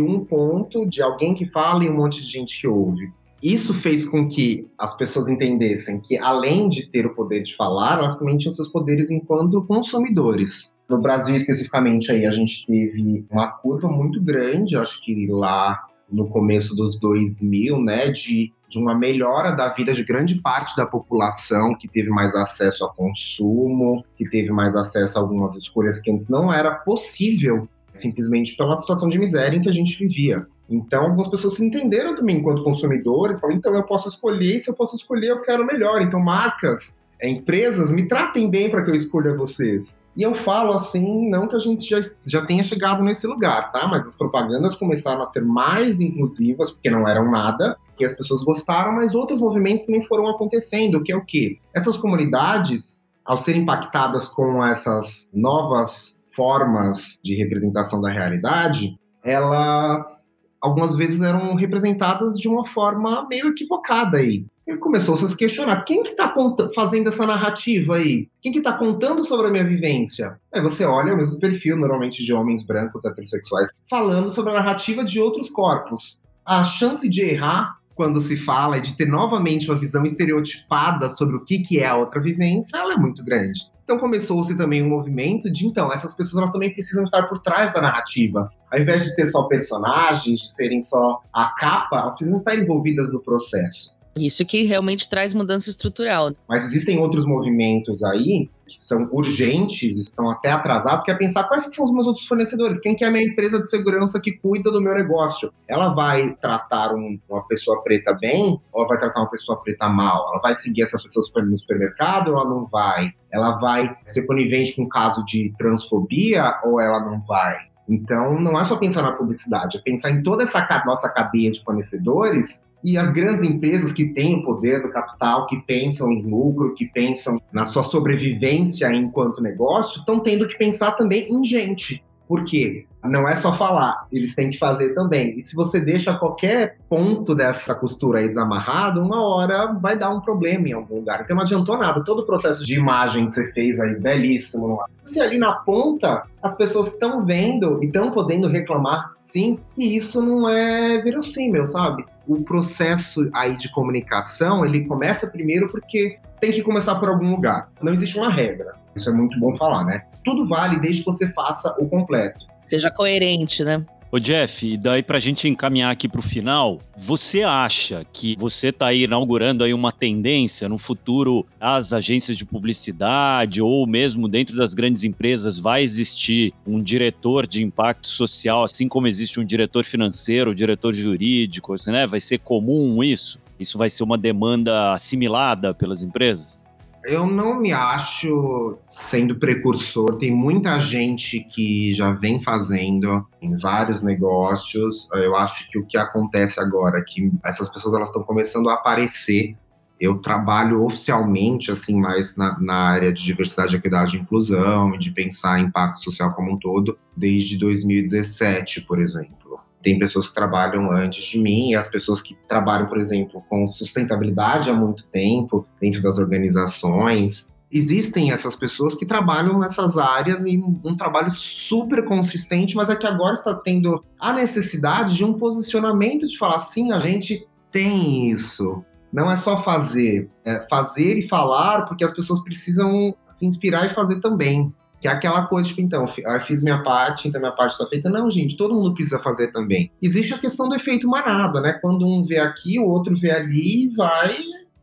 um 0.00 0.24
ponto, 0.24 0.86
de 0.86 1.02
alguém 1.02 1.34
que 1.34 1.46
fala 1.46 1.84
e 1.84 1.90
um 1.90 1.96
monte 1.96 2.22
de 2.22 2.28
gente 2.28 2.60
que 2.60 2.68
ouve. 2.68 3.06
Isso 3.42 3.72
fez 3.72 4.06
com 4.06 4.28
que 4.28 4.68
as 4.78 4.94
pessoas 4.94 5.28
entendessem 5.28 6.00
que, 6.00 6.18
além 6.18 6.68
de 6.68 6.86
ter 6.86 7.06
o 7.06 7.14
poder 7.14 7.42
de 7.42 7.56
falar, 7.56 7.98
elas 7.98 8.18
também 8.18 8.36
tinham 8.36 8.52
seus 8.52 8.68
poderes 8.68 9.10
enquanto 9.10 9.64
consumidores. 9.64 10.74
No 10.88 11.00
Brasil, 11.00 11.34
especificamente, 11.34 12.12
aí 12.12 12.26
a 12.26 12.32
gente 12.32 12.66
teve 12.66 13.26
uma 13.30 13.50
curva 13.50 13.88
muito 13.88 14.22
grande, 14.22 14.76
acho 14.76 15.02
que 15.02 15.26
lá 15.30 15.78
no 16.12 16.28
começo 16.28 16.74
dos 16.74 16.98
2000, 16.98 17.80
né, 17.80 18.08
de, 18.08 18.52
de 18.68 18.78
uma 18.78 18.98
melhora 18.98 19.52
da 19.52 19.68
vida 19.68 19.94
de 19.94 20.04
grande 20.04 20.40
parte 20.42 20.76
da 20.76 20.86
população 20.86 21.74
que 21.78 21.88
teve 21.88 22.10
mais 22.10 22.34
acesso 22.34 22.84
a 22.84 22.92
consumo, 22.92 24.04
que 24.16 24.24
teve 24.24 24.50
mais 24.50 24.74
acesso 24.74 25.16
a 25.16 25.22
algumas 25.22 25.56
escolhas 25.56 26.00
que 26.00 26.10
antes 26.10 26.28
não 26.28 26.52
era 26.52 26.74
possível, 26.74 27.68
simplesmente 27.92 28.56
pela 28.56 28.76
situação 28.76 29.08
de 29.08 29.18
miséria 29.18 29.56
em 29.56 29.62
que 29.62 29.68
a 29.68 29.72
gente 29.72 29.98
vivia. 29.98 30.46
Então, 30.68 31.02
algumas 31.02 31.28
pessoas 31.28 31.54
se 31.54 31.64
entenderam 31.64 32.14
também 32.14 32.36
enquanto 32.36 32.62
consumidores, 32.62 33.38
falaram, 33.40 33.58
então 33.58 33.74
eu 33.74 33.82
posso 33.84 34.08
escolher, 34.08 34.56
e 34.56 34.60
se 34.60 34.70
eu 34.70 34.74
posso 34.74 34.94
escolher, 34.94 35.30
eu 35.30 35.40
quero 35.40 35.66
melhor. 35.66 36.00
Então, 36.00 36.20
marcas, 36.20 36.96
é, 37.20 37.28
empresas, 37.28 37.90
me 37.90 38.06
tratem 38.06 38.48
bem 38.48 38.70
para 38.70 38.84
que 38.84 38.90
eu 38.90 38.94
escolha 38.94 39.36
vocês. 39.36 39.98
E 40.16 40.22
eu 40.22 40.34
falo 40.34 40.72
assim, 40.72 41.28
não 41.28 41.48
que 41.48 41.56
a 41.56 41.58
gente 41.58 41.88
já, 41.88 42.00
já 42.26 42.44
tenha 42.44 42.62
chegado 42.62 43.02
nesse 43.02 43.26
lugar, 43.26 43.70
tá? 43.70 43.86
Mas 43.88 44.06
as 44.06 44.16
propagandas 44.16 44.74
começaram 44.74 45.22
a 45.22 45.24
ser 45.24 45.44
mais 45.44 46.00
inclusivas, 46.00 46.70
porque 46.70 46.90
não 46.90 47.06
eram 47.06 47.30
nada, 47.30 47.76
que 47.96 48.04
as 48.04 48.12
pessoas 48.12 48.42
gostaram, 48.42 48.92
mas 48.92 49.14
outros 49.14 49.40
movimentos 49.40 49.84
também 49.84 50.04
foram 50.06 50.26
acontecendo, 50.26 51.02
que 51.02 51.12
é 51.12 51.16
o 51.16 51.24
quê? 51.24 51.58
Essas 51.74 51.96
comunidades, 51.96 53.06
ao 53.24 53.36
serem 53.36 53.62
impactadas 53.62 54.28
com 54.28 54.64
essas 54.64 55.28
novas 55.32 56.19
formas 56.30 57.18
de 57.22 57.34
representação 57.36 58.00
da 58.00 58.10
realidade, 58.10 58.98
elas 59.24 60.30
algumas 60.60 60.94
vezes 60.94 61.22
eram 61.22 61.54
representadas 61.54 62.36
de 62.36 62.46
uma 62.46 62.64
forma 62.64 63.26
meio 63.28 63.48
equivocada 63.48 64.18
aí. 64.18 64.44
E 64.66 64.76
começou 64.76 65.16
-se 65.16 65.24
a 65.24 65.28
se 65.28 65.36
questionar, 65.36 65.84
quem 65.84 66.02
que 66.02 66.14
tá 66.14 66.32
fazendo 66.74 67.08
essa 67.08 67.26
narrativa 67.26 67.96
aí? 67.96 68.28
Quem 68.40 68.52
que 68.52 68.60
tá 68.60 68.72
contando 68.72 69.24
sobre 69.24 69.48
a 69.48 69.50
minha 69.50 69.64
vivência? 69.64 70.38
Aí 70.54 70.60
você 70.60 70.84
olha 70.84 71.14
o 71.14 71.16
mesmo 71.16 71.40
perfil, 71.40 71.76
normalmente 71.76 72.24
de 72.24 72.32
homens 72.32 72.62
brancos 72.62 73.04
heterossexuais, 73.04 73.68
falando 73.88 74.30
sobre 74.30 74.52
a 74.52 74.54
narrativa 74.54 75.02
de 75.02 75.18
outros 75.18 75.48
corpos. 75.48 76.22
A 76.46 76.62
chance 76.62 77.08
de 77.08 77.22
errar 77.22 77.80
quando 77.94 78.20
se 78.20 78.36
fala 78.36 78.78
e 78.78 78.80
de 78.80 78.96
ter 78.96 79.06
novamente 79.06 79.68
uma 79.68 79.78
visão 79.78 80.04
estereotipada 80.04 81.08
sobre 81.08 81.36
o 81.36 81.44
que, 81.44 81.58
que 81.58 81.80
é 81.80 81.86
a 81.86 81.96
outra 81.96 82.20
vivência, 82.20 82.76
ela 82.76 82.94
é 82.94 82.96
muito 82.96 83.24
grande. 83.24 83.60
Então 83.90 83.98
começou-se 83.98 84.56
também 84.56 84.84
um 84.84 84.88
movimento 84.88 85.50
de, 85.50 85.66
então, 85.66 85.92
essas 85.92 86.14
pessoas 86.14 86.42
elas 86.42 86.52
também 86.52 86.72
precisam 86.72 87.02
estar 87.02 87.24
por 87.24 87.40
trás 87.40 87.72
da 87.72 87.80
narrativa. 87.80 88.48
Ao 88.70 88.78
invés 88.78 89.02
de 89.02 89.12
ser 89.12 89.26
só 89.26 89.48
personagens, 89.48 90.38
de 90.38 90.48
serem 90.48 90.80
só 90.80 91.20
a 91.32 91.46
capa, 91.56 91.98
elas 91.98 92.14
precisam 92.14 92.36
estar 92.36 92.54
envolvidas 92.54 93.12
no 93.12 93.20
processo. 93.20 93.98
Isso 94.16 94.46
que 94.46 94.62
realmente 94.62 95.10
traz 95.10 95.34
mudança 95.34 95.70
estrutural. 95.70 96.32
Mas 96.48 96.66
existem 96.66 97.00
outros 97.00 97.26
movimentos 97.26 98.04
aí 98.04 98.48
que 98.70 98.78
são 98.78 99.08
urgentes, 99.10 99.98
estão 99.98 100.30
até 100.30 100.50
atrasados, 100.50 101.04
que 101.04 101.10
é 101.10 101.14
pensar 101.14 101.44
quais 101.44 101.74
são 101.74 101.84
os 101.84 101.92
meus 101.92 102.06
outros 102.06 102.26
fornecedores, 102.26 102.80
quem 102.80 102.94
que 102.94 103.04
é 103.04 103.08
a 103.08 103.10
minha 103.10 103.24
empresa 103.24 103.60
de 103.60 103.68
segurança 103.68 104.20
que 104.20 104.32
cuida 104.32 104.70
do 104.70 104.80
meu 104.80 104.94
negócio. 104.94 105.52
Ela 105.68 105.92
vai 105.92 106.30
tratar 106.36 106.94
um, 106.94 107.18
uma 107.28 107.46
pessoa 107.46 107.82
preta 107.82 108.16
bem 108.20 108.60
ou 108.72 108.86
vai 108.86 108.98
tratar 108.98 109.20
uma 109.20 109.30
pessoa 109.30 109.60
preta 109.60 109.88
mal? 109.88 110.28
Ela 110.28 110.40
vai 110.40 110.54
seguir 110.54 110.82
essa 110.82 110.98
pessoa 110.98 111.44
no 111.44 111.58
supermercado 111.58 112.28
ou 112.28 112.34
ela 112.38 112.48
não 112.48 112.66
vai? 112.66 113.10
Ela 113.32 113.58
vai 113.58 113.96
ser 114.04 114.26
conivente 114.26 114.76
com 114.76 114.82
um 114.82 114.88
caso 114.88 115.24
de 115.24 115.52
transfobia 115.58 116.54
ou 116.64 116.80
ela 116.80 117.00
não 117.00 117.20
vai? 117.22 117.70
Então, 117.88 118.40
não 118.40 118.58
é 118.58 118.62
só 118.62 118.76
pensar 118.76 119.02
na 119.02 119.12
publicidade, 119.12 119.78
é 119.78 119.80
pensar 119.80 120.10
em 120.10 120.22
toda 120.22 120.44
essa 120.44 120.64
nossa 120.86 121.08
cadeia 121.12 121.50
de 121.50 121.62
fornecedores 121.64 122.64
e 122.82 122.96
as 122.96 123.10
grandes 123.10 123.42
empresas 123.42 123.92
que 123.92 124.06
têm 124.06 124.36
o 124.36 124.42
poder 124.42 124.82
do 124.82 124.88
capital, 124.88 125.46
que 125.46 125.60
pensam 125.62 126.10
em 126.10 126.22
lucro, 126.22 126.74
que 126.74 126.86
pensam 126.86 127.40
na 127.52 127.64
sua 127.64 127.82
sobrevivência 127.82 128.92
enquanto 128.92 129.42
negócio, 129.42 130.00
estão 130.00 130.20
tendo 130.20 130.48
que 130.48 130.56
pensar 130.56 130.92
também 130.92 131.26
em 131.30 131.44
gente. 131.44 132.02
Por 132.30 132.44
quê? 132.44 132.86
Não 133.02 133.26
é 133.26 133.34
só 133.34 133.52
falar, 133.52 134.06
eles 134.12 134.36
têm 134.36 134.50
que 134.50 134.58
fazer 134.58 134.94
também. 134.94 135.34
E 135.34 135.40
se 135.40 135.56
você 135.56 135.80
deixa 135.80 136.16
qualquer 136.16 136.76
ponto 136.88 137.34
dessa 137.34 137.74
costura 137.74 138.20
aí 138.20 138.28
desamarrado, 138.28 139.02
uma 139.02 139.26
hora 139.26 139.72
vai 139.80 139.98
dar 139.98 140.10
um 140.10 140.20
problema 140.20 140.68
em 140.68 140.72
algum 140.72 140.96
lugar. 140.96 141.22
Então 141.22 141.34
não 141.34 141.42
adiantou 141.42 141.76
nada. 141.76 142.04
Todo 142.04 142.20
o 142.20 142.24
processo 142.24 142.64
de 142.64 142.78
imagem 142.78 143.26
que 143.26 143.32
você 143.32 143.50
fez 143.52 143.80
aí, 143.80 144.00
belíssimo. 144.00 144.78
Se 145.02 145.20
ali 145.20 145.38
na 145.38 145.54
ponta 145.54 146.22
as 146.40 146.56
pessoas 146.56 146.92
estão 146.92 147.22
vendo 147.22 147.80
e 147.82 147.86
estão 147.86 148.12
podendo 148.12 148.46
reclamar, 148.46 149.12
sim, 149.18 149.58
que 149.74 149.96
isso 149.96 150.22
não 150.22 150.48
é 150.48 151.02
verossímil, 151.02 151.66
sabe? 151.66 152.04
O 152.30 152.44
processo 152.44 153.28
aí 153.34 153.56
de 153.56 153.68
comunicação, 153.72 154.64
ele 154.64 154.84
começa 154.84 155.26
primeiro 155.26 155.68
porque 155.68 156.16
tem 156.40 156.52
que 156.52 156.62
começar 156.62 156.94
por 156.94 157.08
algum 157.08 157.28
lugar. 157.28 157.68
Não 157.82 157.92
existe 157.92 158.16
uma 158.16 158.30
regra. 158.30 158.76
Isso 158.94 159.10
é 159.10 159.12
muito 159.12 159.36
bom 159.40 159.52
falar, 159.54 159.84
né? 159.84 160.02
Tudo 160.24 160.46
vale 160.46 160.78
desde 160.78 161.00
que 161.00 161.06
você 161.06 161.26
faça 161.32 161.74
o 161.80 161.88
completo. 161.88 162.46
Seja 162.64 162.88
coerente, 162.88 163.64
né? 163.64 163.84
Ô 164.12 164.18
Jeff, 164.18 164.66
e 164.66 164.76
daí 164.76 165.04
pra 165.04 165.20
gente 165.20 165.46
encaminhar 165.46 165.92
aqui 165.92 166.08
pro 166.08 166.20
final, 166.20 166.80
você 166.96 167.44
acha 167.44 168.04
que 168.12 168.34
você 168.36 168.72
tá 168.72 168.88
aí 168.88 169.04
inaugurando 169.04 169.62
aí 169.62 169.72
uma 169.72 169.92
tendência 169.92 170.68
no 170.68 170.78
futuro 170.78 171.46
as 171.60 171.92
agências 171.92 172.36
de 172.36 172.44
publicidade 172.44 173.62
ou 173.62 173.86
mesmo 173.86 174.26
dentro 174.26 174.56
das 174.56 174.74
grandes 174.74 175.04
empresas 175.04 175.60
vai 175.60 175.84
existir 175.84 176.52
um 176.66 176.82
diretor 176.82 177.46
de 177.46 177.62
impacto 177.62 178.08
social, 178.08 178.64
assim 178.64 178.88
como 178.88 179.06
existe 179.06 179.38
um 179.38 179.44
diretor 179.44 179.84
financeiro, 179.84 180.50
um 180.50 180.54
diretor 180.54 180.92
jurídico, 180.92 181.76
né? 181.86 182.04
Vai 182.04 182.18
ser 182.18 182.38
comum 182.38 183.04
isso? 183.04 183.38
Isso 183.60 183.78
vai 183.78 183.88
ser 183.88 184.02
uma 184.02 184.18
demanda 184.18 184.92
assimilada 184.92 185.72
pelas 185.72 186.02
empresas? 186.02 186.64
Eu 187.04 187.26
não 187.26 187.58
me 187.58 187.72
acho 187.72 188.78
sendo 188.84 189.38
precursor. 189.38 190.16
Tem 190.16 190.30
muita 190.30 190.78
gente 190.78 191.40
que 191.40 191.94
já 191.94 192.10
vem 192.10 192.40
fazendo 192.40 193.26
em 193.40 193.56
vários 193.56 194.02
negócios. 194.02 195.08
Eu 195.14 195.34
acho 195.34 195.70
que 195.70 195.78
o 195.78 195.86
que 195.86 195.96
acontece 195.96 196.60
agora 196.60 196.98
é 196.98 197.02
que 197.02 197.32
essas 197.44 197.68
pessoas 197.68 197.94
elas 197.94 198.08
estão 198.08 198.22
começando 198.22 198.68
a 198.68 198.74
aparecer. 198.74 199.56
Eu 199.98 200.18
trabalho 200.18 200.84
oficialmente 200.84 201.70
assim 201.70 201.98
mais 201.98 202.36
na, 202.36 202.58
na 202.60 202.74
área 202.74 203.12
de 203.12 203.22
diversidade, 203.22 203.76
equidade 203.76 204.16
e 204.16 204.20
inclusão 204.20 204.94
e 204.94 204.98
de 204.98 205.10
pensar 205.10 205.60
impacto 205.60 206.00
social 206.00 206.34
como 206.34 206.52
um 206.52 206.58
todo 206.58 206.98
desde 207.16 207.58
2017, 207.58 208.82
por 208.82 208.98
exemplo 209.00 209.49
tem 209.82 209.98
pessoas 209.98 210.28
que 210.28 210.34
trabalham 210.34 210.90
antes 210.90 211.24
de 211.24 211.38
mim 211.38 211.70
e 211.70 211.76
as 211.76 211.88
pessoas 211.88 212.20
que 212.20 212.36
trabalham, 212.46 212.86
por 212.86 212.98
exemplo, 212.98 213.42
com 213.48 213.66
sustentabilidade 213.66 214.70
há 214.70 214.74
muito 214.74 215.06
tempo 215.06 215.66
dentro 215.80 216.02
das 216.02 216.18
organizações. 216.18 217.50
Existem 217.72 218.32
essas 218.32 218.56
pessoas 218.56 218.94
que 218.94 219.06
trabalham 219.06 219.58
nessas 219.58 219.96
áreas 219.96 220.44
e 220.44 220.58
um 220.58 220.96
trabalho 220.96 221.30
super 221.30 222.04
consistente, 222.04 222.74
mas 222.74 222.88
é 222.88 222.96
que 222.96 223.06
agora 223.06 223.34
está 223.34 223.54
tendo 223.54 224.04
a 224.18 224.32
necessidade 224.32 225.16
de 225.16 225.24
um 225.24 225.34
posicionamento 225.34 226.26
de 226.26 226.36
falar 226.36 226.56
assim, 226.56 226.92
a 226.92 226.98
gente 226.98 227.46
tem 227.70 228.28
isso. 228.28 228.84
Não 229.12 229.30
é 229.30 229.36
só 229.36 229.60
fazer, 229.62 230.30
é 230.44 230.66
fazer 230.68 231.18
e 231.18 231.28
falar, 231.28 231.84
porque 231.84 232.04
as 232.04 232.12
pessoas 232.12 232.44
precisam 232.44 233.14
se 233.26 233.46
inspirar 233.46 233.86
e 233.86 233.94
fazer 233.94 234.20
também. 234.20 234.72
Que 235.00 235.08
é 235.08 235.10
aquela 235.10 235.46
coisa, 235.46 235.66
tipo, 235.68 235.80
então, 235.80 236.04
eu 236.04 236.40
fiz 236.40 236.62
minha 236.62 236.82
parte, 236.82 237.26
então 237.26 237.40
minha 237.40 237.52
parte 237.52 237.72
está 237.72 237.86
feita. 237.86 238.10
Não, 238.10 238.30
gente, 238.30 238.56
todo 238.56 238.74
mundo 238.74 238.94
precisa 238.94 239.18
fazer 239.18 239.48
também. 239.48 239.90
Existe 240.00 240.34
a 240.34 240.38
questão 240.38 240.68
do 240.68 240.76
efeito 240.76 241.08
manada, 241.08 241.60
né? 241.60 241.72
Quando 241.80 242.06
um 242.06 242.22
vê 242.22 242.38
aqui, 242.38 242.78
o 242.78 242.86
outro 242.86 243.16
vê 243.16 243.30
ali, 243.30 243.88
vai. 243.96 244.36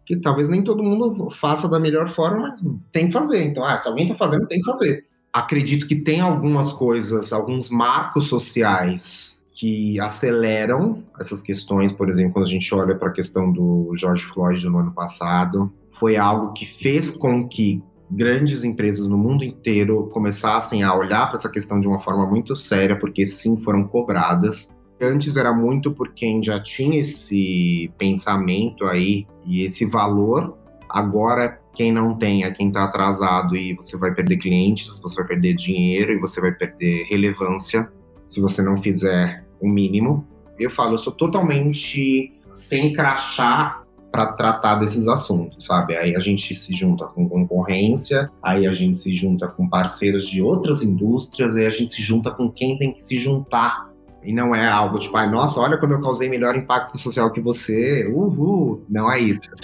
Que 0.05 0.15
talvez 0.15 0.47
nem 0.47 0.63
todo 0.63 0.83
mundo 0.83 1.29
faça 1.29 1.67
da 1.67 1.79
melhor 1.79 2.09
forma, 2.09 2.47
mas 2.47 2.65
tem 2.91 3.07
que 3.07 3.13
fazer. 3.13 3.43
Então, 3.43 3.63
ah, 3.63 3.77
se 3.77 3.88
alguém 3.88 4.05
está 4.05 4.17
fazendo, 4.17 4.47
tem 4.47 4.59
que 4.59 4.65
fazer. 4.65 5.05
Acredito 5.31 5.86
que 5.86 5.97
tem 5.97 6.19
algumas 6.19 6.74
coisas, 6.74 7.31
alguns 7.31 7.69
marcos 7.69 8.25
sociais 8.25 9.38
que 9.51 10.00
aceleram 10.00 11.03
essas 11.19 11.41
questões. 11.41 11.91
Por 11.91 12.09
exemplo, 12.09 12.33
quando 12.33 12.45
a 12.45 12.50
gente 12.50 12.74
olha 12.74 12.95
para 12.95 13.09
a 13.09 13.13
questão 13.13 13.51
do 13.51 13.91
George 13.95 14.24
Floyd 14.24 14.65
no 14.67 14.79
ano 14.79 14.91
passado, 14.91 15.71
foi 15.91 16.15
algo 16.15 16.53
que 16.53 16.65
fez 16.65 17.09
com 17.17 17.47
que 17.47 17.83
grandes 18.10 18.64
empresas 18.64 19.08
no 19.08 19.18
mundo 19.18 19.44
inteiro 19.44 20.10
começassem 20.14 20.84
a 20.84 20.96
olhar 20.96 21.28
para 21.28 21.38
essa 21.38 21.52
questão 21.52 21.80
de 21.80 21.88
uma 21.88 22.00
forma 22.00 22.26
muito 22.26 22.56
séria, 22.56 22.98
porque 22.98 23.28
sim 23.28 23.58
foram 23.58 23.88
cobradas. 23.88 24.70
Antes 25.00 25.36
era 25.38 25.54
muito 25.54 25.92
por 25.92 26.14
quem 26.14 26.42
já 26.42 26.60
tinha 26.60 27.00
esse 27.00 27.92
pensamento 27.98 28.86
aí 28.86 29.28
e 29.46 29.64
esse 29.64 29.86
valor. 29.86 30.58
Agora, 30.90 31.60
quem 31.76 31.92
não 31.92 32.16
tem 32.16 32.44
é 32.44 32.52
quem 32.52 32.70
está 32.70 32.86
atrasado 32.86 33.56
e 33.56 33.76
você 33.76 33.98
vai 33.98 34.14
perder 34.14 34.38
clientes, 34.38 35.00
você 35.00 35.16
vai 35.18 35.28
perder 35.28 35.54
dinheiro 35.54 36.12
e 36.12 36.20
você 36.20 36.42
vai 36.42 36.52
perder 36.52 37.06
relevância 37.10 37.92
se 38.26 38.42
você 38.42 38.62
não 38.64 38.78
fizer 38.78 39.46
o 39.62 39.68
mínimo. 39.68 40.26
Eu 40.58 40.72
falo, 40.72 40.96
eu 40.96 41.00
sou 41.00 41.14
totalmente 41.14 42.34
sem 42.50 42.94
crachá 42.94 43.84
para 44.17 44.33
tratar 44.33 44.77
desses 44.77 45.07
assuntos, 45.07 45.65
sabe? 45.65 45.95
Aí 45.95 46.15
a 46.15 46.19
gente 46.19 46.55
se 46.55 46.75
junta 46.75 47.05
com 47.05 47.29
concorrência, 47.29 48.31
aí 48.41 48.65
a 48.65 48.74
gente 48.74 48.97
se 48.97 49.13
junta 49.13 49.47
com 49.47 49.69
parceiros 49.69 50.27
de 50.27 50.41
outras 50.41 50.81
indústrias, 50.81 51.55
aí 51.55 51.67
a 51.67 51.69
gente 51.69 51.91
se 51.91 52.01
junta 52.01 52.31
com 52.31 52.50
quem 52.50 52.79
tem 52.79 52.91
que 52.91 53.00
se 53.00 53.19
juntar 53.19 53.87
e 54.27 54.34
não 54.34 54.53
é 54.53 54.67
algo 54.67 55.00
tipo, 55.00 55.15
ah, 55.15 55.25
nossa, 55.25 55.57
olha 55.62 55.77
como 55.77 55.93
eu 55.93 56.01
causei 56.01 56.27
melhor 56.27 56.53
impacto 56.53 56.98
social 56.98 57.31
que 57.31 57.39
você. 57.39 58.05
Uhul. 58.07 58.86
Não 58.89 59.10
é 59.10 59.17
isso. 59.17 59.55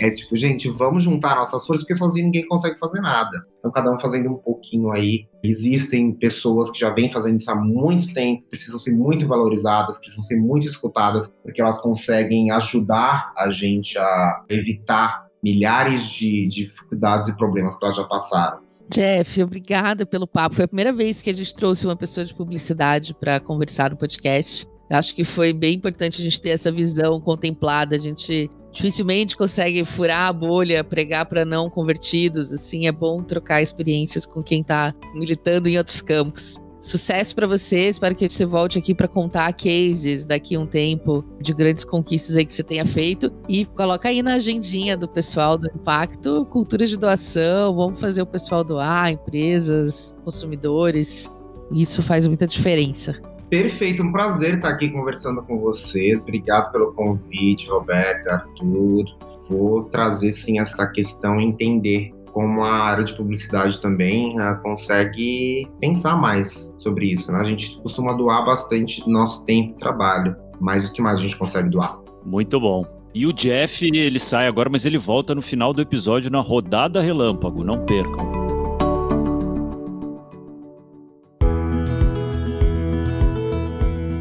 é 0.00 0.12
tipo, 0.12 0.36
gente, 0.36 0.70
vamos 0.70 1.02
juntar 1.02 1.34
nossas 1.34 1.66
forças, 1.66 1.84
porque 1.84 1.98
sozinho 1.98 2.26
ninguém 2.26 2.46
consegue 2.46 2.78
fazer 2.78 3.00
nada. 3.00 3.44
Então, 3.58 3.72
cada 3.72 3.90
um 3.90 3.98
fazendo 3.98 4.30
um 4.30 4.36
pouquinho 4.36 4.92
aí. 4.92 5.26
Existem 5.42 6.12
pessoas 6.12 6.70
que 6.70 6.78
já 6.78 6.90
vêm 6.90 7.10
fazendo 7.10 7.34
isso 7.34 7.50
há 7.50 7.56
muito 7.56 8.14
tempo, 8.14 8.44
precisam 8.48 8.78
ser 8.78 8.92
muito 8.92 9.26
valorizadas, 9.26 9.98
precisam 9.98 10.22
ser 10.22 10.36
muito 10.36 10.68
escutadas, 10.68 11.28
porque 11.42 11.60
elas 11.60 11.80
conseguem 11.80 12.52
ajudar 12.52 13.32
a 13.36 13.50
gente 13.50 13.98
a 13.98 14.44
evitar 14.48 15.26
milhares 15.42 16.04
de 16.04 16.46
dificuldades 16.46 17.26
e 17.26 17.36
problemas 17.36 17.76
que 17.76 17.84
elas 17.84 17.96
já 17.96 18.04
passaram. 18.04 18.67
Jeff, 18.90 19.42
obrigada 19.42 20.06
pelo 20.06 20.26
papo. 20.26 20.56
Foi 20.56 20.64
a 20.64 20.68
primeira 20.68 20.92
vez 20.92 21.20
que 21.20 21.30
a 21.30 21.34
gente 21.34 21.54
trouxe 21.54 21.86
uma 21.86 21.96
pessoa 21.96 22.24
de 22.24 22.34
publicidade 22.34 23.14
para 23.14 23.38
conversar 23.38 23.90
no 23.90 23.96
podcast. 23.96 24.66
Acho 24.90 25.14
que 25.14 25.24
foi 25.24 25.52
bem 25.52 25.74
importante 25.74 26.20
a 26.20 26.24
gente 26.24 26.40
ter 26.40 26.50
essa 26.50 26.72
visão 26.72 27.20
contemplada. 27.20 27.94
A 27.94 27.98
gente 27.98 28.50
dificilmente 28.72 29.36
consegue 29.36 29.84
furar 29.84 30.28
a 30.28 30.32
bolha, 30.32 30.82
pregar 30.82 31.26
para 31.26 31.44
não 31.44 31.68
convertidos. 31.68 32.52
Assim, 32.52 32.86
é 32.86 32.92
bom 32.92 33.22
trocar 33.22 33.60
experiências 33.60 34.24
com 34.24 34.42
quem 34.42 34.62
está 34.62 34.94
militando 35.14 35.68
em 35.68 35.76
outros 35.76 36.00
campos. 36.00 36.58
Sucesso 36.80 37.34
para 37.34 37.46
você, 37.46 37.88
espero 37.88 38.14
que 38.14 38.28
você 38.28 38.46
volte 38.46 38.78
aqui 38.78 38.94
para 38.94 39.08
contar 39.08 39.52
cases 39.52 40.24
daqui 40.24 40.54
a 40.54 40.60
um 40.60 40.66
tempo 40.66 41.24
de 41.40 41.52
grandes 41.52 41.84
conquistas 41.84 42.36
aí 42.36 42.46
que 42.46 42.52
você 42.52 42.62
tenha 42.62 42.86
feito 42.86 43.32
e 43.48 43.64
coloca 43.66 44.08
aí 44.08 44.22
na 44.22 44.34
agendinha 44.34 44.96
do 44.96 45.08
pessoal 45.08 45.58
do 45.58 45.66
Impacto, 45.66 46.46
cultura 46.46 46.86
de 46.86 46.96
doação, 46.96 47.74
vamos 47.74 48.00
fazer 48.00 48.22
o 48.22 48.26
pessoal 48.26 48.62
doar, 48.62 49.10
empresas, 49.10 50.14
consumidores. 50.24 51.28
Isso 51.72 52.00
faz 52.00 52.28
muita 52.28 52.46
diferença. 52.46 53.20
Perfeito, 53.50 54.02
um 54.02 54.12
prazer 54.12 54.54
estar 54.54 54.68
aqui 54.68 54.88
conversando 54.88 55.42
com 55.42 55.58
vocês. 55.58 56.22
Obrigado 56.22 56.70
pelo 56.70 56.92
convite, 56.92 57.68
Roberto, 57.68 58.28
Arthur. 58.28 59.04
Vou 59.48 59.84
trazer 59.84 60.30
sim 60.30 60.60
essa 60.60 60.86
questão 60.86 61.40
entender 61.40 62.12
como 62.38 62.62
a 62.62 62.70
área 62.70 63.02
de 63.02 63.12
publicidade 63.14 63.82
também 63.82 64.36
consegue 64.62 65.68
pensar 65.80 66.14
mais 66.14 66.72
sobre 66.78 67.06
isso. 67.06 67.32
Né? 67.32 67.40
A 67.40 67.44
gente 67.44 67.76
costuma 67.80 68.12
doar 68.12 68.44
bastante 68.44 69.02
nosso 69.10 69.44
tempo 69.44 69.72
de 69.72 69.78
trabalho, 69.78 70.36
mas 70.60 70.88
o 70.88 70.92
que 70.92 71.02
mais 71.02 71.18
a 71.18 71.22
gente 71.22 71.36
consegue 71.36 71.68
doar? 71.68 71.98
Muito 72.24 72.60
bom. 72.60 72.86
E 73.12 73.26
o 73.26 73.32
Jeff, 73.32 73.90
ele 73.92 74.20
sai 74.20 74.46
agora, 74.46 74.70
mas 74.70 74.86
ele 74.86 74.98
volta 74.98 75.34
no 75.34 75.42
final 75.42 75.74
do 75.74 75.82
episódio 75.82 76.30
na 76.30 76.40
rodada 76.40 77.00
relâmpago, 77.00 77.64
não 77.64 77.84
percam. 77.84 78.47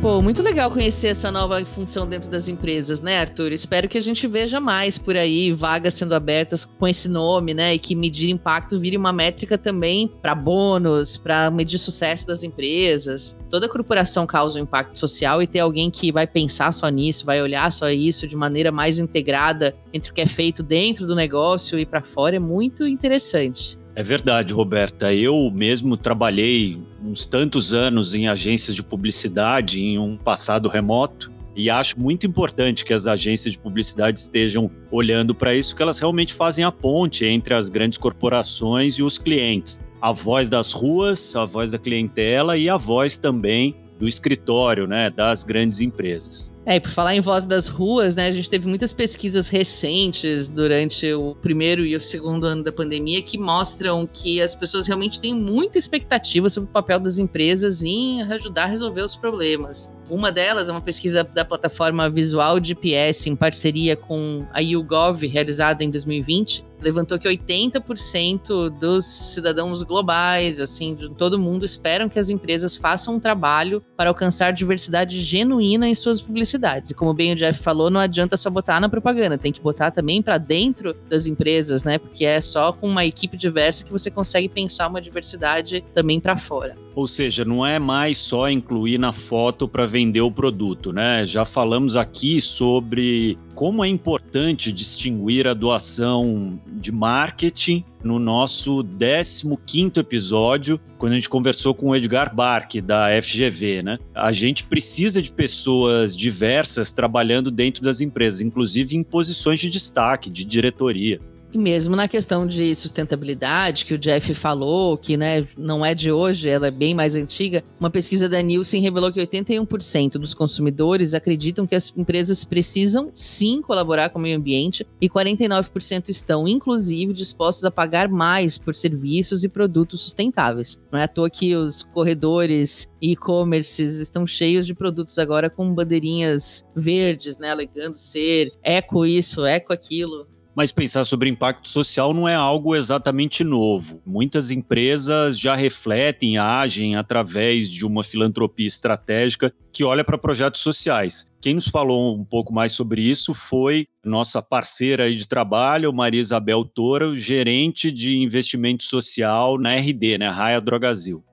Pô, 0.07 0.21
muito 0.21 0.41
legal 0.41 0.71
conhecer 0.71 1.07
essa 1.07 1.29
nova 1.29 1.65
função 1.65 2.07
dentro 2.07 2.29
das 2.29 2.47
empresas, 2.47 3.01
né, 3.01 3.17
Arthur? 3.17 3.51
Espero 3.51 3.89
que 3.89 3.97
a 3.97 4.01
gente 4.01 4.25
veja 4.25 4.57
mais 4.57 4.97
por 4.97 5.17
aí, 5.17 5.51
vagas 5.51 5.95
sendo 5.95 6.15
abertas 6.15 6.63
com 6.63 6.87
esse 6.87 7.09
nome, 7.09 7.53
né? 7.53 7.73
E 7.73 7.77
que 7.77 7.93
medir 7.93 8.29
impacto 8.29 8.79
vire 8.79 8.95
uma 8.95 9.11
métrica 9.11 9.57
também 9.57 10.09
para 10.21 10.33
bônus, 10.33 11.17
para 11.17 11.51
medir 11.51 11.77
sucesso 11.77 12.25
das 12.25 12.41
empresas. 12.41 13.35
Toda 13.49 13.67
corporação 13.67 14.25
causa 14.25 14.57
um 14.57 14.63
impacto 14.63 14.97
social 14.97 15.41
e 15.41 15.45
ter 15.45 15.59
alguém 15.59 15.91
que 15.91 16.09
vai 16.09 16.25
pensar 16.25 16.71
só 16.71 16.87
nisso, 16.87 17.25
vai 17.25 17.41
olhar 17.41 17.69
só 17.69 17.89
isso 17.89 18.25
de 18.29 18.35
maneira 18.37 18.71
mais 18.71 18.99
integrada 18.99 19.75
entre 19.93 20.11
o 20.11 20.13
que 20.13 20.21
é 20.21 20.25
feito 20.25 20.63
dentro 20.63 21.05
do 21.05 21.15
negócio 21.15 21.77
e 21.77 21.85
para 21.85 22.01
fora 22.01 22.37
é 22.37 22.39
muito 22.39 22.87
interessante. 22.87 23.77
É 23.97 24.03
verdade, 24.03 24.53
Roberta. 24.53 25.11
Eu 25.11 25.49
mesmo 25.49 25.97
trabalhei 25.97 26.79
uns 27.03 27.25
tantos 27.25 27.73
anos 27.73 28.13
em 28.13 28.27
agências 28.27 28.75
de 28.75 28.83
publicidade 28.83 29.81
em 29.81 29.97
um 29.97 30.15
passado 30.15 30.69
remoto. 30.69 31.31
E 31.55 31.67
acho 31.67 31.99
muito 31.99 32.27
importante 32.27 32.85
que 32.85 32.93
as 32.93 33.07
agências 33.07 33.53
de 33.53 33.59
publicidade 33.59 34.19
estejam 34.19 34.69
olhando 34.91 35.33
para 35.33 35.55
isso, 35.55 35.75
que 35.75 35.81
elas 35.81 35.97
realmente 35.97 36.31
fazem 36.31 36.63
a 36.63 36.71
ponte 36.71 37.25
entre 37.25 37.55
as 37.55 37.69
grandes 37.69 37.97
corporações 37.97 38.99
e 38.99 39.01
os 39.01 39.17
clientes. 39.17 39.79
A 39.99 40.11
voz 40.11 40.47
das 40.47 40.73
ruas, 40.73 41.35
a 41.35 41.45
voz 41.45 41.71
da 41.71 41.79
clientela 41.79 42.55
e 42.55 42.69
a 42.69 42.77
voz 42.77 43.17
também 43.17 43.73
do 43.97 44.07
escritório, 44.07 44.85
né, 44.85 45.09
das 45.09 45.43
grandes 45.43 45.81
empresas. 45.81 46.53
É, 46.69 46.75
e 46.75 46.79
por 46.81 46.91
falar 46.91 47.15
em 47.15 47.21
voz 47.21 47.45
das 47.45 47.69
ruas, 47.69 48.13
né, 48.13 48.27
a 48.27 48.31
gente 48.33 48.49
teve 48.49 48.67
muitas 48.67 48.91
pesquisas 48.91 49.47
recentes 49.47 50.49
durante 50.49 51.13
o 51.13 51.33
primeiro 51.35 51.85
e 51.85 51.95
o 51.95 52.01
segundo 52.01 52.45
ano 52.45 52.61
da 52.61 52.73
pandemia 52.73 53.21
que 53.21 53.37
mostram 53.37 54.05
que 54.05 54.41
as 54.41 54.53
pessoas 54.53 54.85
realmente 54.85 55.21
têm 55.21 55.33
muita 55.33 55.77
expectativa 55.77 56.49
sobre 56.49 56.69
o 56.69 56.73
papel 56.73 56.99
das 56.99 57.19
empresas 57.19 57.85
em 57.85 58.21
ajudar 58.23 58.63
a 58.63 58.67
resolver 58.67 58.99
os 58.99 59.15
problemas. 59.15 59.89
Uma 60.09 60.29
delas 60.29 60.67
é 60.67 60.73
uma 60.73 60.81
pesquisa 60.81 61.23
da 61.23 61.45
plataforma 61.45 62.09
Visual 62.09 62.61
GPS 62.61 63.29
em 63.29 63.35
parceria 63.35 63.95
com 63.95 64.45
a 64.51 64.59
YouGov, 64.59 65.25
realizada 65.25 65.85
em 65.85 65.89
2020, 65.89 66.65
levantou 66.81 67.17
que 67.17 67.27
80% 67.27 68.69
dos 68.69 69.05
cidadãos 69.05 69.83
globais, 69.83 70.61
assim, 70.61 70.95
de 70.95 71.09
todo 71.09 71.39
mundo, 71.39 71.65
esperam 71.65 72.09
que 72.09 72.19
as 72.19 72.29
empresas 72.29 72.75
façam 72.75 73.15
um 73.15 73.19
trabalho 73.19 73.83
para 73.95 74.09
alcançar 74.09 74.51
diversidade 74.51 75.19
genuína 75.21 75.87
em 75.87 75.95
suas 75.95 76.21
publicidades. 76.21 76.91
E 76.91 76.93
como 76.93 77.13
bem 77.13 77.33
o 77.33 77.35
Jeff 77.35 77.61
falou, 77.61 77.89
não 77.89 77.99
adianta 77.99 78.37
só 78.37 78.49
botar 78.49 78.79
na 78.79 78.89
propaganda, 78.89 79.37
tem 79.37 79.51
que 79.51 79.61
botar 79.61 79.91
também 79.91 80.21
para 80.21 80.37
dentro 80.37 80.95
das 81.09 81.27
empresas, 81.27 81.83
né? 81.83 81.97
Porque 81.97 82.25
é 82.25 82.39
só 82.41 82.71
com 82.71 82.87
uma 82.87 83.05
equipe 83.05 83.37
diversa 83.37 83.85
que 83.85 83.91
você 83.91 84.09
consegue 84.11 84.49
pensar 84.49 84.87
uma 84.87 85.01
diversidade 85.01 85.83
também 85.93 86.19
para 86.19 86.37
fora. 86.37 86.86
Ou 86.97 87.05
seja, 87.05 87.45
não 87.45 87.63
é 87.63 87.77
mais 87.77 88.17
só 88.17 88.49
incluir 88.49 88.97
na 88.97 89.13
foto 89.13 89.67
para 89.67 89.85
vender 89.85 90.21
o 90.21 90.31
produto, 90.31 90.91
né? 90.91 91.27
Já 91.27 91.45
falamos 91.45 91.95
aqui 91.95 92.41
sobre 92.41 93.37
como 93.53 93.85
é 93.85 93.87
importante 93.87 94.71
distinguir 94.71 95.45
a 95.45 95.53
doação 95.53 96.59
de 96.65 96.91
marketing 96.91 97.83
no 98.03 98.17
nosso 98.17 98.83
15º 98.83 99.97
episódio, 99.97 100.81
quando 100.97 101.11
a 101.11 101.15
gente 101.15 101.29
conversou 101.29 101.75
com 101.75 101.89
o 101.89 101.95
Edgar 101.95 102.35
Barque, 102.35 102.81
da 102.81 103.09
FGV, 103.21 103.83
né? 103.83 103.99
A 104.15 104.31
gente 104.31 104.63
precisa 104.63 105.21
de 105.21 105.31
pessoas 105.31 106.17
diversas 106.17 106.91
trabalhando 106.91 107.51
dentro 107.51 107.83
das 107.83 108.01
empresas, 108.01 108.41
inclusive 108.41 108.95
em 108.95 109.03
posições 109.03 109.59
de 109.59 109.69
destaque, 109.69 110.31
de 110.31 110.43
diretoria. 110.43 111.21
E 111.51 111.57
mesmo 111.57 111.95
na 111.95 112.07
questão 112.07 112.45
de 112.45 112.75
sustentabilidade, 112.75 113.85
que 113.85 113.93
o 113.93 113.97
Jeff 113.97 114.33
falou, 114.33 114.97
que 114.97 115.17
né, 115.17 115.47
não 115.57 115.85
é 115.85 115.95
de 115.95 116.11
hoje, 116.11 116.49
ela 116.49 116.67
é 116.67 116.71
bem 116.71 116.93
mais 116.93 117.15
antiga, 117.15 117.63
uma 117.79 117.89
pesquisa 117.89 118.27
da 118.27 118.41
Nielsen 118.41 118.81
revelou 118.81 119.11
que 119.11 119.19
81% 119.19 120.11
dos 120.13 120.33
consumidores 120.33 121.13
acreditam 121.13 121.65
que 121.65 121.75
as 121.75 121.93
empresas 121.95 122.43
precisam 122.43 123.09
sim 123.13 123.61
colaborar 123.61 124.09
com 124.09 124.19
o 124.19 124.21
meio 124.21 124.37
ambiente 124.37 124.85
e 125.01 125.09
49% 125.09 126.09
estão, 126.09 126.47
inclusive, 126.47 127.13
dispostos 127.13 127.65
a 127.65 127.71
pagar 127.71 128.07
mais 128.07 128.57
por 128.57 128.75
serviços 128.75 129.43
e 129.43 129.49
produtos 129.49 130.01
sustentáveis. 130.01 130.79
Não 130.91 130.99
é 130.99 131.03
à 131.03 131.07
toa 131.07 131.29
que 131.29 131.55
os 131.55 131.81
corredores 131.81 132.89
e 133.01 133.17
e-commerces 133.17 133.99
estão 133.99 134.27
cheios 134.27 134.67
de 134.67 134.73
produtos 134.73 135.17
agora 135.17 135.49
com 135.49 135.73
bandeirinhas 135.73 136.63
verdes, 136.75 137.37
né, 137.37 137.51
alegando 137.51 137.97
ser 137.97 138.51
eco 138.61 139.05
isso, 139.05 139.45
eco 139.45 139.73
aquilo 139.73 140.27
mas 140.57 140.71
pensar 140.71 141.05
sobre 141.05 141.29
impacto 141.29 141.69
social 141.69 142.15
não 142.15 142.27
é 142.27 142.33
algo 142.33 142.75
exatamente 142.75 143.43
novo. 143.43 144.01
Muitas 144.03 144.49
empresas 144.49 145.39
já 145.39 145.53
refletem, 145.53 146.39
agem 146.39 146.95
através 146.95 147.69
de 147.69 147.85
uma 147.85 148.03
filantropia 148.03 148.65
estratégica 148.65 149.53
que 149.71 149.83
olha 149.83 150.03
para 150.03 150.17
projetos 150.17 150.61
sociais. 150.61 151.31
Quem 151.39 151.53
nos 151.53 151.67
falou 151.67 152.17
um 152.19 152.25
pouco 152.25 152.51
mais 152.51 152.71
sobre 152.71 153.03
isso 153.03 153.35
foi 153.35 153.85
nossa 154.03 154.41
parceira 154.41 155.13
de 155.13 155.27
trabalho, 155.27 155.93
Maria 155.93 156.19
Isabel 156.19 156.65
Toro, 156.65 157.15
gerente 157.15 157.91
de 157.91 158.17
investimento 158.17 158.83
social 158.83 159.59
na 159.59 159.75
RD, 159.75 160.17
né, 160.17 160.27
Raia 160.27 160.59
Drogazil. 160.59 161.23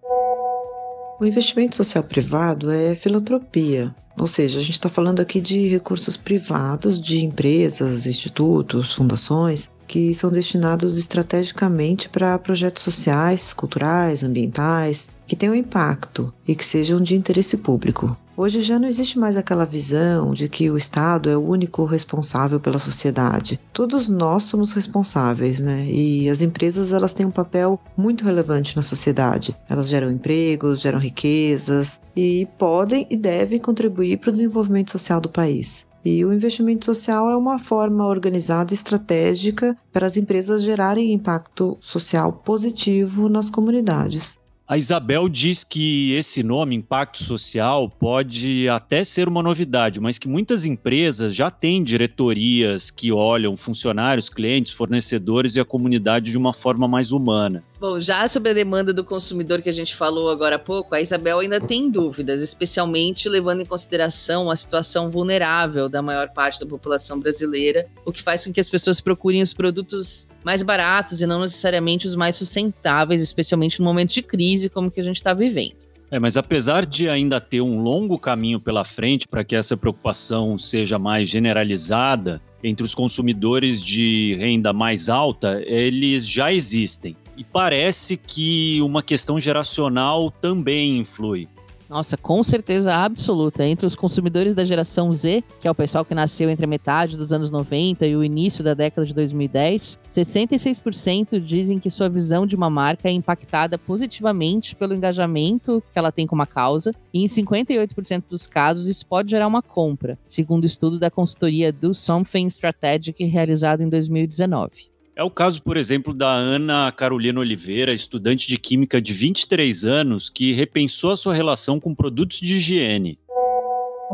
O 1.25 1.27
investimento 1.27 1.75
social 1.75 2.05
privado 2.05 2.71
é 2.71 2.95
filantropia, 2.95 3.95
ou 4.15 4.27
seja, 4.27 4.59
a 4.59 4.61
gente 4.61 4.73
está 4.73 4.91
falando 4.91 5.21
aqui 5.21 5.41
de 5.41 5.69
recursos 5.69 6.19
privados 6.19 7.01
de 7.01 7.25
empresas, 7.25 8.05
institutos, 8.07 8.93
fundações 8.93 9.71
que 9.95 10.13
são 10.13 10.29
destinados 10.29 10.99
estrategicamente 10.99 12.09
para 12.09 12.37
projetos 12.37 12.83
sociais, 12.83 13.53
culturais, 13.53 14.25
ambientais, 14.25 15.09
que 15.25 15.37
tenham 15.37 15.55
impacto 15.55 16.35
e 16.49 16.57
que 16.57 16.67
sejam 16.67 17.01
de 17.01 17.15
interesse 17.15 17.57
público. 17.57 18.17
Hoje 18.37 18.61
já 18.61 18.77
não 18.77 18.89
existe 18.89 19.17
mais 19.17 19.37
aquela 19.37 19.65
visão 19.65 20.35
de 20.35 20.49
que 20.49 20.69
o 20.69 20.77
Estado 20.77 21.31
é 21.31 21.37
o 21.37 21.49
único 21.49 21.85
responsável 21.85 22.59
pela 22.59 22.81
sociedade. 22.81 23.61
Todos 23.73 24.09
nós 24.09 24.43
somos 24.43 24.73
responsáveis, 24.73 25.61
né? 25.61 25.87
E 25.89 26.29
as 26.29 26.43
empresas 26.43 26.93
elas 26.93 27.15
têm 27.15 27.25
um 27.25 27.31
papel 27.31 27.79
muito 27.97 28.25
relevante 28.25 28.75
na 28.75 28.83
sociedade. 28.83 29.55
Elas 29.69 29.87
geram 29.87 30.11
empregos, 30.11 30.81
geram 30.81 30.99
riquezas 30.99 32.01
e 32.17 32.49
podem 32.59 33.07
e 33.09 33.17
devem 33.17 33.61
contribuir 33.61 34.19
para 34.19 34.31
o 34.31 34.33
desenvolvimento 34.33 34.91
social 34.91 35.21
do 35.21 35.29
país. 35.29 35.87
E 36.05 36.25
o 36.25 36.33
investimento 36.33 36.85
social 36.85 37.31
é 37.31 37.37
uma 37.37 37.59
forma 37.59 38.07
organizada 38.07 38.73
e 38.73 38.75
estratégica 38.75 39.77
para 39.91 40.07
as 40.07 40.17
empresas 40.17 40.63
gerarem 40.63 41.13
impacto 41.13 41.79
social 41.81 42.33
positivo 42.45 43.29
nas 43.29 43.49
comunidades. 43.49 44.39
A 44.67 44.79
Isabel 44.79 45.29
diz 45.29 45.63
que 45.63 46.15
esse 46.15 46.43
nome, 46.43 46.75
impacto 46.75 47.23
social, 47.23 47.91
pode 47.91 48.67
até 48.67 49.05
ser 49.05 49.29
uma 49.29 49.43
novidade, 49.43 50.01
mas 50.01 50.19
que 50.19 50.27
muitas 50.27 50.65
empresas 50.65 51.35
já 51.35 51.51
têm 51.51 51.85
diretorias 51.85 52.91
que 52.91 53.13
olham 53.13 53.59
funcionários, 53.59 54.31
clientes, 54.31 54.73
fornecedores 54.73 55.55
e 55.55 55.61
a 55.61 55.67
comunidade 55.67 56.31
de 56.31 56.39
uma 56.39 56.55
forma 56.55 56.89
mais 56.89 57.13
humana. 57.13 57.63
Bom, 57.79 58.01
já 58.01 58.27
sobre 58.27 58.53
a 58.53 58.55
demanda 58.55 58.95
do 58.95 59.05
consumidor 59.05 59.61
que 59.61 59.69
a 59.69 59.73
gente 59.75 59.95
falou 59.95 60.31
agora 60.31 60.57
há 60.57 60.59
pouco, 60.59 60.95
a 60.95 61.01
Isabel 61.03 61.41
ainda 61.41 61.61
tem 61.61 61.91
dúvidas, 61.91 62.41
especialmente 62.41 63.29
levando 63.29 63.61
em 63.61 63.67
consideração 63.67 64.51
a 64.51 64.57
situação 64.57 65.11
vulnerável 65.11 65.91
da 65.91 66.01
maior 66.01 66.31
parte 66.31 66.59
da 66.59 66.67
população 66.67 67.21
brasileira, 67.21 67.87
o 68.07 68.11
que 68.11 68.23
faz 68.23 68.47
com 68.47 68.53
que 68.55 68.61
as 68.61 68.71
pessoas 68.71 68.99
procurem 68.99 69.43
os 69.43 69.53
produtos 69.53 70.27
mais 70.45 70.63
baratos 70.63 71.23
e 71.23 71.27
não 71.27 71.41
necessariamente 71.41 72.07
os 72.07 72.15
mais 72.15 72.37
sustentáveis, 72.37 73.23
especialmente 73.23 73.81
no 73.81 73.85
momento 73.85 74.13
de 74.13 74.23
crise 74.23 74.69
como 74.69 74.91
que 74.91 75.01
a 75.01 75.05
gente 75.05 75.17
está 75.17 75.33
vivendo. 75.33 75.85
É, 76.11 76.19
mas 76.21 76.37
apesar 76.37 76.87
de 76.87 77.09
ainda 77.09 77.41
ter 77.41 77.61
um 77.61 77.81
longo 77.81 78.19
caminho 78.19 78.61
pela 78.61 78.85
frente 78.85 79.27
para 79.27 79.43
que 79.43 79.57
essa 79.57 79.77
preocupação 79.77 80.57
seja 80.57 80.99
mais 80.99 81.29
generalizada 81.29 82.41
entre 82.63 82.85
os 82.85 82.95
consumidores 82.95 83.83
de 83.83 84.37
renda 84.39 84.73
mais 84.73 85.09
alta, 85.09 85.63
eles 85.67 86.29
já 86.29 86.53
existem. 86.53 87.17
E 87.37 87.43
parece 87.43 88.17
que 88.17 88.81
uma 88.81 89.03
questão 89.03 89.41
geracional 89.41 90.31
também 90.31 90.99
influi. 90.99 91.49
Nossa, 91.89 92.17
com 92.17 92.43
certeza 92.43 92.95
absoluta. 92.95 93.65
Entre 93.67 93.87
os 93.87 93.95
consumidores 93.95 94.55
da 94.55 94.65
geração 94.65 95.13
Z, 95.13 95.45
que 95.61 95.69
é 95.69 95.71
o 95.71 95.75
pessoal 95.75 96.05
que 96.05 96.15
nasceu 96.15 96.49
entre 96.49 96.65
a 96.65 96.69
metade 96.69 97.17
dos 97.17 97.33
anos 97.33 97.51
90 97.51 98.07
e 98.07 98.17
o 98.17 98.25
início 98.25 98.65
da 98.65 98.75
década 98.75 99.07
de 99.07 99.15
2010, 99.15 99.99
66% 100.09 101.41
dizem 101.41 101.79
que 101.79 101.91
sua 101.91 102.09
visão 102.09 102.47
de 102.47 102.57
uma 102.57 102.71
marca 102.71 103.09
é 103.09 103.13
impactada 103.13 103.77
positivamente 103.77 104.75
pelo 104.75 104.95
engajamento 104.95 105.83
que 105.93 105.99
ela 105.99 106.13
tem 106.13 106.27
com 106.27 106.35
uma 106.35 106.47
causa, 106.47 106.93
e 107.13 107.23
em 107.23 107.27
58% 107.27 108.25
dos 108.29 108.47
casos 108.47 108.89
isso 108.89 109.07
pode 109.07 109.31
gerar 109.31 109.47
uma 109.47 109.63
compra, 109.63 110.19
segundo 110.27 110.65
o 110.65 110.67
estudo 110.67 110.99
da 110.99 111.11
consultoria 111.11 111.73
Do 111.73 111.93
Something 111.93 112.47
Strategic 112.47 113.23
realizado 113.25 113.83
em 113.83 113.89
2019. 113.89 114.94
É 115.17 115.23
o 115.23 115.31
caso, 115.31 115.63
por 115.63 115.77
exemplo, 115.77 116.13
da 116.13 116.33
Ana 116.33 116.91
Carolina 116.91 117.39
Oliveira, 117.39 117.95
estudante 117.95 118.49
de 118.49 118.59
química 118.59 119.01
de 119.01 119.13
23 119.13 119.85
anos, 119.85 120.29
que 120.29 120.53
repensou 120.53 121.13
a 121.13 121.17
sua 121.17 121.33
relação 121.33 121.79
com 121.79 121.95
produtos 121.95 122.41
de 122.41 122.57
higiene. 122.57 123.17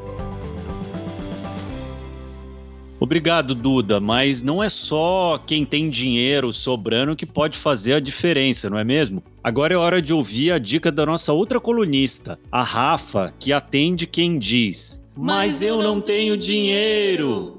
Obrigado, 3.10 3.56
Duda, 3.56 4.00
mas 4.00 4.44
não 4.44 4.62
é 4.62 4.70
só 4.70 5.42
quem 5.44 5.66
tem 5.66 5.90
dinheiro 5.90 6.54
sobrando 6.54 7.16
que 7.16 7.26
pode 7.26 7.58
fazer 7.58 7.94
a 7.94 8.00
diferença, 8.00 8.70
não 8.70 8.78
é 8.78 8.84
mesmo? 8.84 9.24
Agora 9.44 9.74
é 9.74 9.78
hora 9.78 10.00
de 10.00 10.14
ouvir 10.14 10.52
a 10.52 10.60
dica 10.60 10.92
da 10.92 11.08
nossa 11.08 11.34
outra 11.34 11.60
colunista, 11.60 12.40
a 12.52 12.62
Rafa, 12.62 13.34
que 13.40 13.52
atende 13.52 14.06
quem 14.06 14.38
diz: 14.38 15.02
Mas 15.18 15.64
eu 15.64 15.82
não 15.82 16.00
tenho 16.00 16.38
dinheiro. 16.38 17.59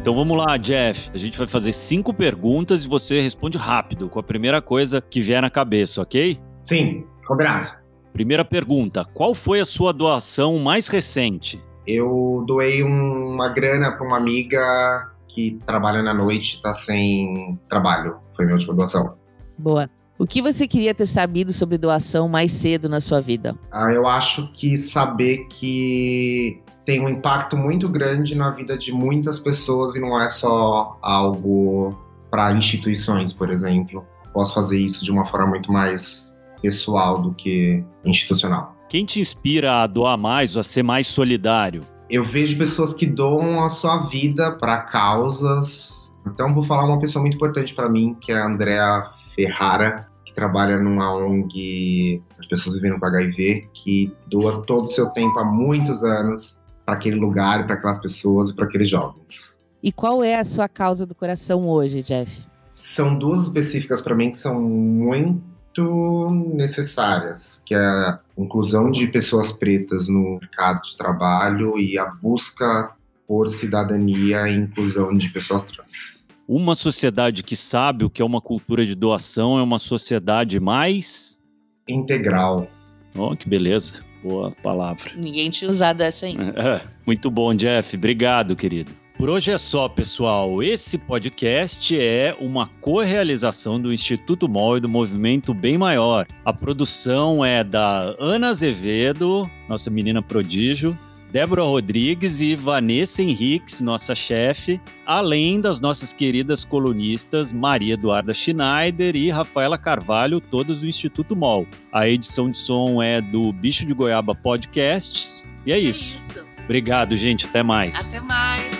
Então 0.00 0.14
vamos 0.14 0.36
lá, 0.36 0.56
Jeff. 0.58 1.10
A 1.14 1.16
gente 1.18 1.36
vai 1.36 1.48
fazer 1.48 1.72
cinco 1.72 2.12
perguntas 2.12 2.84
e 2.84 2.88
você 2.88 3.20
responde 3.20 3.56
rápido, 3.56 4.08
com 4.08 4.18
a 4.18 4.22
primeira 4.22 4.60
coisa 4.60 5.00
que 5.00 5.20
vier 5.20 5.40
na 5.40 5.48
cabeça, 5.48 6.02
ok? 6.02 6.38
Sim, 6.62 7.06
combinado. 7.26 7.64
Primeira 8.12 8.44
pergunta: 8.44 9.04
qual 9.14 9.34
foi 9.34 9.60
a 9.60 9.64
sua 9.64 9.92
doação 9.92 10.58
mais 10.58 10.86
recente? 10.86 11.62
Eu 11.86 12.44
doei 12.46 12.82
uma 12.82 13.48
grana 13.48 13.92
para 13.92 14.06
uma 14.06 14.18
amiga 14.18 15.10
que 15.26 15.58
trabalha 15.64 16.02
na 16.02 16.12
noite 16.12 16.52
e 16.52 16.56
está 16.56 16.72
sem 16.72 17.58
trabalho. 17.66 18.18
Foi 18.36 18.44
minha 18.44 18.56
última 18.56 18.74
doação. 18.74 19.14
Boa. 19.56 19.88
O 20.20 20.26
que 20.26 20.42
você 20.42 20.68
queria 20.68 20.94
ter 20.94 21.06
sabido 21.06 21.50
sobre 21.50 21.78
doação 21.78 22.28
mais 22.28 22.52
cedo 22.52 22.90
na 22.90 23.00
sua 23.00 23.22
vida? 23.22 23.56
Ah, 23.72 23.90
eu 23.90 24.06
acho 24.06 24.52
que 24.52 24.76
saber 24.76 25.46
que 25.48 26.62
tem 26.84 27.00
um 27.00 27.08
impacto 27.08 27.56
muito 27.56 27.88
grande 27.88 28.34
na 28.34 28.50
vida 28.50 28.76
de 28.76 28.92
muitas 28.92 29.38
pessoas 29.38 29.96
e 29.96 29.98
não 29.98 30.20
é 30.20 30.28
só 30.28 30.98
algo 31.00 31.98
para 32.30 32.52
instituições, 32.52 33.32
por 33.32 33.48
exemplo. 33.48 34.04
Posso 34.34 34.52
fazer 34.52 34.76
isso 34.76 35.06
de 35.06 35.10
uma 35.10 35.24
forma 35.24 35.46
muito 35.46 35.72
mais 35.72 36.38
pessoal 36.60 37.22
do 37.22 37.32
que 37.32 37.82
institucional. 38.04 38.76
Quem 38.90 39.06
te 39.06 39.20
inspira 39.20 39.80
a 39.80 39.86
doar 39.86 40.18
mais 40.18 40.54
ou 40.54 40.60
a 40.60 40.64
ser 40.64 40.82
mais 40.82 41.06
solidário? 41.06 41.82
Eu 42.10 42.22
vejo 42.22 42.58
pessoas 42.58 42.92
que 42.92 43.06
doam 43.06 43.64
a 43.64 43.70
sua 43.70 44.02
vida 44.02 44.52
para 44.52 44.82
causas. 44.82 46.12
Então 46.26 46.52
vou 46.52 46.62
falar 46.62 46.84
uma 46.84 46.98
pessoa 46.98 47.22
muito 47.22 47.36
importante 47.36 47.74
para 47.74 47.88
mim, 47.88 48.14
que 48.20 48.32
é 48.32 48.36
a 48.36 48.44
Andrea 48.44 49.08
Ferrara, 49.34 50.09
trabalha 50.40 50.78
numa 50.78 51.14
ONG 51.14 52.22
de 52.40 52.48
pessoas 52.48 52.76
vivendo 52.76 52.98
com 52.98 53.04
HIV, 53.04 53.68
que 53.74 54.10
doa 54.26 54.62
todo 54.62 54.84
o 54.84 54.86
seu 54.86 55.10
tempo 55.10 55.38
há 55.38 55.44
muitos 55.44 56.02
anos 56.02 56.58
para 56.86 56.94
aquele 56.94 57.16
lugar, 57.16 57.66
para 57.66 57.74
aquelas 57.74 57.98
pessoas 57.98 58.48
e 58.48 58.54
para 58.56 58.64
aqueles 58.64 58.88
jovens. 58.88 59.60
E 59.82 59.92
qual 59.92 60.24
é 60.24 60.36
a 60.36 60.44
sua 60.44 60.66
causa 60.66 61.04
do 61.04 61.14
coração 61.14 61.68
hoje, 61.68 62.00
Jeff? 62.00 62.46
São 62.64 63.18
duas 63.18 63.42
específicas 63.42 64.00
para 64.00 64.14
mim 64.14 64.30
que 64.30 64.38
são 64.38 64.58
muito 64.58 66.30
necessárias, 66.54 67.62
que 67.66 67.74
é 67.74 67.78
a 67.78 68.18
inclusão 68.38 68.90
de 68.90 69.08
pessoas 69.08 69.52
pretas 69.52 70.08
no 70.08 70.38
mercado 70.40 70.80
de 70.80 70.96
trabalho 70.96 71.78
e 71.78 71.98
a 71.98 72.06
busca 72.06 72.92
por 73.28 73.50
cidadania 73.50 74.48
e 74.48 74.56
inclusão 74.56 75.12
de 75.14 75.28
pessoas 75.28 75.64
trans. 75.64 76.19
Uma 76.52 76.74
sociedade 76.74 77.44
que 77.44 77.54
sabe 77.54 78.04
o 78.04 78.10
que 78.10 78.20
é 78.20 78.24
uma 78.24 78.40
cultura 78.40 78.84
de 78.84 78.96
doação 78.96 79.56
é 79.56 79.62
uma 79.62 79.78
sociedade 79.78 80.58
mais 80.58 81.40
integral. 81.88 82.68
Oh, 83.16 83.36
que 83.36 83.48
beleza. 83.48 84.00
Boa 84.20 84.50
palavra. 84.60 85.12
Ninguém 85.14 85.48
tinha 85.48 85.70
usado 85.70 86.00
essa 86.00 86.26
ainda. 86.26 86.82
Muito 87.06 87.30
bom, 87.30 87.54
Jeff. 87.54 87.96
Obrigado, 87.96 88.56
querido. 88.56 88.90
Por 89.16 89.30
hoje 89.30 89.52
é 89.52 89.58
só, 89.58 89.88
pessoal. 89.88 90.60
Esse 90.60 90.98
podcast 90.98 91.96
é 91.96 92.36
uma 92.40 92.66
co-realização 92.66 93.80
do 93.80 93.92
Instituto 93.92 94.48
MOL 94.48 94.78
e 94.78 94.80
do 94.80 94.88
Movimento 94.88 95.54
Bem 95.54 95.78
Maior. 95.78 96.26
A 96.44 96.52
produção 96.52 97.44
é 97.44 97.62
da 97.62 98.16
Ana 98.18 98.48
Azevedo, 98.48 99.48
nossa 99.68 99.88
menina 99.88 100.20
prodígio, 100.20 100.98
Débora 101.30 101.62
Rodrigues 101.62 102.40
e 102.40 102.56
Vanessa 102.56 103.22
Henriques, 103.22 103.80
nossa 103.80 104.14
chefe, 104.16 104.80
além 105.06 105.60
das 105.60 105.80
nossas 105.80 106.12
queridas 106.12 106.64
colunistas 106.64 107.52
Maria 107.52 107.94
Eduarda 107.94 108.34
Schneider 108.34 109.14
e 109.14 109.30
Rafaela 109.30 109.78
Carvalho, 109.78 110.40
todas 110.40 110.80
do 110.80 110.88
Instituto 110.88 111.36
MOL. 111.36 111.68
A 111.92 112.08
edição 112.08 112.50
de 112.50 112.58
som 112.58 113.00
é 113.00 113.20
do 113.20 113.52
Bicho 113.52 113.86
de 113.86 113.94
Goiaba 113.94 114.34
Podcasts. 114.34 115.46
E 115.64 115.72
é, 115.72 115.76
é 115.76 115.78
isso. 115.78 116.16
isso. 116.16 116.46
Obrigado, 116.64 117.14
gente. 117.14 117.46
Até 117.46 117.62
mais. 117.62 118.14
Até 118.14 118.20
mais. 118.26 118.79